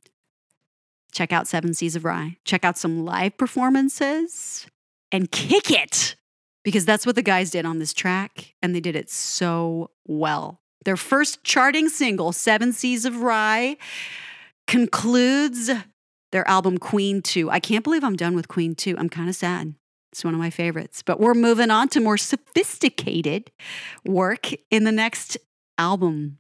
Check 1.18 1.34
out 1.34 1.48
Seven 1.48 1.74
Seas 1.74 1.96
of 1.96 2.04
Rhye. 2.04 2.38
Check 2.46 2.64
out 2.64 2.78
some 2.78 3.04
live 3.04 3.36
performances 3.40 4.68
and 5.12 5.32
kick 5.32 5.72
it 5.72 6.16
because 6.64 6.86
that's 6.86 7.08
what 7.08 7.16
the 7.16 7.24
guys 7.24 7.50
did 7.50 7.66
on 7.66 7.80
this 7.80 7.92
track, 7.92 8.54
and 8.62 8.76
they 8.76 8.80
did 8.80 8.96
it 8.96 9.10
so 9.10 9.90
well. 10.06 10.62
Their 10.86 10.96
first 10.96 11.44
charting 11.44 11.90
single, 11.90 12.34
Seven 12.34 12.72
Seas 12.72 13.04
of 13.04 13.16
Rhye, 13.16 13.78
concludes 14.68 15.72
their 16.32 16.48
album 16.48 16.78
Queen 16.78 17.24
2. 17.24 17.50
I 17.50 17.60
can't 17.60 17.84
believe 17.84 18.04
I'm 18.04 18.16
done 18.16 18.36
with 18.36 18.48
Queen 18.48 18.76
2. 18.76 18.96
I'm 18.96 19.10
kind 19.10 19.28
of 19.28 19.36
sad. 19.36 19.74
It's 20.12 20.24
one 20.24 20.36
of 20.36 20.40
my 20.40 20.52
favorites. 20.52 21.02
But 21.02 21.20
we're 21.20 21.34
moving 21.34 21.72
on 21.72 21.90
to 21.90 22.00
more 22.00 22.18
sophisticated 22.18 23.50
work 24.06 24.52
in 24.70 24.84
the 24.84 24.92
next 24.92 25.36
album. 25.80 26.38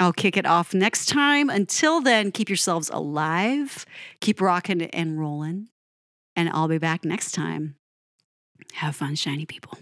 I'll 0.00 0.12
kick 0.12 0.36
it 0.36 0.46
off 0.46 0.74
next 0.74 1.06
time. 1.06 1.50
Until 1.50 2.00
then, 2.00 2.30
keep 2.30 2.48
yourselves 2.48 2.90
alive, 2.92 3.84
keep 4.20 4.40
rocking 4.40 4.82
and 4.82 5.18
rolling, 5.18 5.68
and 6.36 6.48
I'll 6.50 6.68
be 6.68 6.78
back 6.78 7.04
next 7.04 7.32
time. 7.32 7.76
Have 8.74 8.96
fun, 8.96 9.14
shiny 9.14 9.46
people. 9.46 9.78